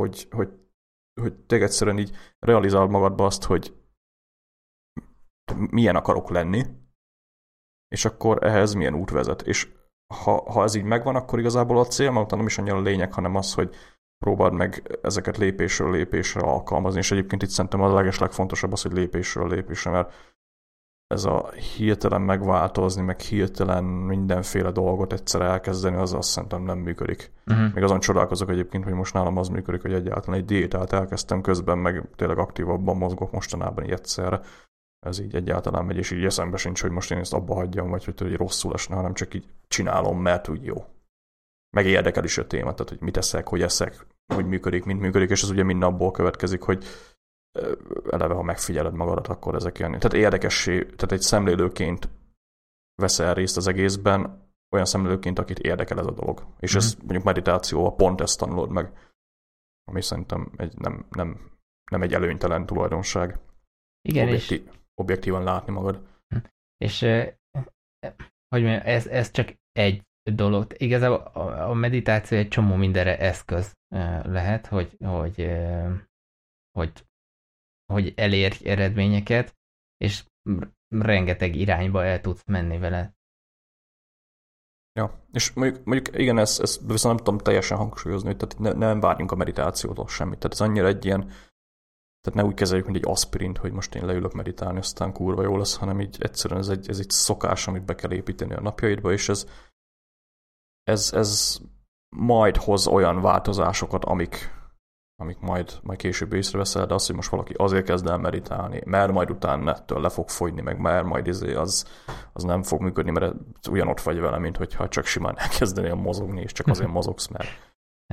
[0.00, 0.48] hogy, hogy,
[1.20, 3.74] hogy te egyszerűen így realizál magadba azt, hogy
[5.54, 6.64] milyen akarok lenni,
[7.88, 9.42] és akkor ehhez milyen út vezet.
[9.42, 9.72] És
[10.14, 13.12] ha, ha ez így megvan, akkor igazából a cél magam nem is annyira a lényeg,
[13.12, 13.74] hanem az, hogy
[14.24, 18.92] próbáld meg ezeket lépésről lépésre alkalmazni, és egyébként itt szerintem a leges legfontosabb az, hogy
[18.92, 20.29] lépésről lépésre, mert
[21.14, 27.32] ez a hirtelen megváltozni, meg hirtelen mindenféle dolgot egyszer elkezdeni, az azt szerintem nem működik.
[27.46, 27.74] Uh-huh.
[27.74, 31.78] Még azon csodálkozok egyébként, hogy most nálam az működik, hogy egyáltalán egy diétát elkezdtem közben,
[31.78, 34.40] meg tényleg aktívabban mozgok mostanában így egyszerre
[35.06, 38.04] ez így egyáltalán megy, és így eszembe sincs, hogy most én ezt abba hagyjam, vagy
[38.04, 40.84] hogy, hogy rosszul esne, hanem csak így csinálom, mert úgy jó.
[41.76, 45.30] Meg érdekel is a téma, tehát hogy mit eszek, hogy eszek, hogy működik, mint működik,
[45.30, 46.84] és ez ugye mind abból következik, hogy
[48.10, 49.90] eleve, ha megfigyeled magadat, akkor ezek ilyen.
[49.90, 52.08] Tehát érdekessé, tehát egy szemlélőként
[52.94, 56.46] veszel részt az egészben, olyan szemlélőként, akit érdekel ez a dolog.
[56.58, 56.78] És mm.
[56.78, 58.92] ez mondjuk meditációval pont ezt tanulod meg,
[59.84, 61.50] ami szerintem egy, nem, nem,
[61.90, 63.38] nem egy előnytelen tulajdonság.
[64.08, 64.62] Igen, Objektív.
[64.66, 66.08] és objektívan látni magad.
[66.76, 67.00] És
[68.48, 70.74] hogy mondjam, ez, ez csak egy dolog.
[70.76, 71.18] Igazából
[71.70, 73.76] a meditáció egy csomó mindenre eszköz
[74.22, 75.50] lehet, hogy, hogy,
[76.70, 77.06] hogy,
[77.90, 79.54] hogy elérj eredményeket,
[79.96, 80.24] és
[80.88, 83.14] rengeteg irányba el tudsz menni vele.
[84.92, 89.00] Ja, és mondjuk, mondjuk igen, ezt, ezt viszont nem tudom teljesen hangsúlyozni, tehát ne, nem
[89.00, 90.38] várjunk a meditációtól semmit.
[90.38, 91.32] Tehát ez annyira egy ilyen
[92.20, 95.56] tehát ne úgy kezeljük, mint egy aspirint, hogy most én leülök meditálni, aztán kurva jó
[95.56, 99.12] lesz, hanem így egyszerűen ez egy, ez egy szokás, amit be kell építeni a napjaidba,
[99.12, 99.46] és ez,
[100.82, 101.58] ez, ez
[102.16, 104.59] majd hoz olyan változásokat, amik,
[105.20, 109.12] amik majd, majd később észreveszel, de az, hogy most valaki azért kezd el meditálni, mert
[109.12, 111.86] majd utána ettől le fog fogyni, meg mert majd izé az,
[112.32, 113.34] az nem fog működni, mert
[113.70, 117.48] ugyanott vagy vele, mint hogyha csak simán elkezdenél mozogni, és csak azért mozogsz, mert,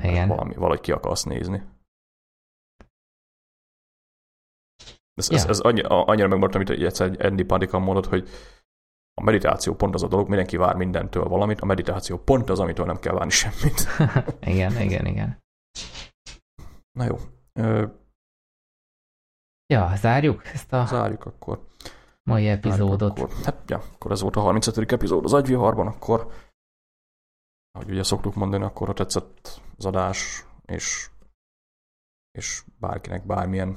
[0.02, 1.62] mert valami, valahogy ki akarsz nézni.
[5.14, 5.42] Ez, yeah.
[5.42, 8.28] ez, ez annyi, annyira megmaradt, amit egyszer egy Andy Padika mondott, hogy
[9.14, 12.86] a meditáció pont az a dolog, mindenki vár mindentől valamit, a meditáció pont az, amitől
[12.86, 13.86] nem kell várni semmit.
[14.54, 15.46] igen, igen, igen.
[16.98, 17.16] Na jó.
[17.52, 17.86] Ö...
[19.66, 20.86] Ja, zárjuk ezt a...
[20.86, 21.66] Zárjuk akkor.
[22.22, 23.18] mai epizódot.
[23.18, 24.92] Akkor, hát, ja, akkor ez volt a 35.
[24.92, 26.32] epizód az agyviharban, akkor
[27.70, 31.10] ahogy ugye szoktuk mondani, akkor ha tetszett az adás, és,
[32.38, 33.76] és bárkinek bármilyen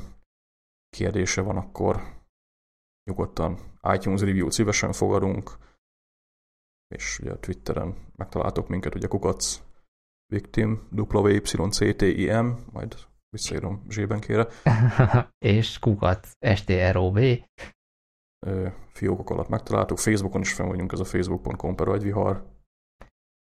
[0.90, 2.22] kérdése van, akkor
[3.10, 5.58] nyugodtan iTunes review-t szívesen fogadunk,
[6.88, 9.62] és ugye a Twitteren megtaláltok minket, ugye kukac
[10.26, 14.48] victim, WYCTIM, majd visszaírom zsében kére.
[15.56, 17.20] és kukac STROB.
[18.88, 22.50] Fiókok alatt megtaláltuk, Facebookon is fenn vagyunk, ez a facebook.com per agyvihar.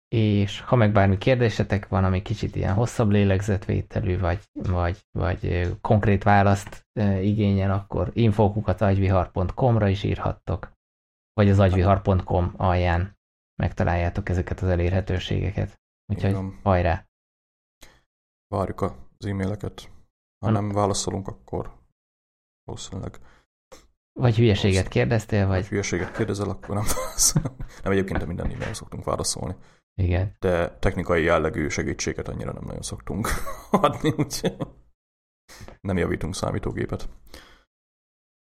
[0.08, 6.22] És ha meg bármi kérdésetek van, ami kicsit ilyen hosszabb lélegzetvételű, vagy, vagy, vagy konkrét
[6.22, 6.86] választ
[7.20, 10.72] igényel, akkor infokukat agyvihar.com-ra is írhattok,
[11.32, 13.16] vagy az agyvihar.com alján
[13.62, 15.80] megtaláljátok ezeket az elérhetőségeket.
[16.12, 16.58] Úgyhogy Igen.
[16.62, 17.06] hajrá!
[18.54, 18.80] Várjuk
[19.22, 19.90] az e-maileket.
[20.44, 21.72] Ha nem válaszolunk, akkor
[22.64, 23.20] valószínűleg
[24.12, 25.58] vagy hülyeséget kérdeztél, vagy...
[25.60, 27.82] vagy hülyeséget kérdezel, akkor nem válaszolunk.
[27.82, 29.56] Nem, egyébként minden e szoktunk válaszolni.
[29.94, 30.36] Igen.
[30.38, 33.28] De technikai jellegű segítséget annyira nem nagyon szoktunk
[33.70, 34.56] adni, úgyhogy
[35.80, 37.08] nem javítunk számítógépet.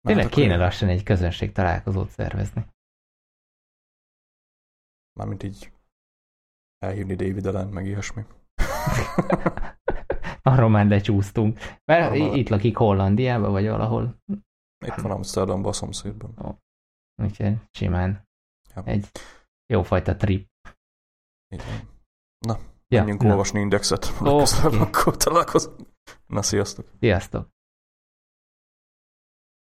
[0.06, 2.66] Tényleg hát kéne lassan egy közönség találkozót szervezni.
[5.12, 5.72] Mármint így
[6.78, 8.24] elhívni David ellen, meg ilyesmi.
[10.46, 11.58] Arról már lecsúsztunk.
[11.84, 14.16] Mert Arról itt lakik Hollandiában, vagy valahol.
[14.86, 16.34] Itt van Amsterdamban, a szomszédban.
[16.36, 16.54] Oh.
[17.22, 18.28] Úgyhogy simán.
[18.74, 18.82] Ja.
[18.84, 19.10] Egy
[19.66, 20.48] jófajta trip.
[21.54, 21.88] Igen.
[22.38, 23.30] Na, ja, menjünk na.
[23.30, 24.12] olvasni indexet.
[24.20, 24.78] Okay.
[24.78, 25.80] Akkor találkozunk.
[26.26, 26.88] Na, sziasztok.
[26.98, 27.48] Sziasztok.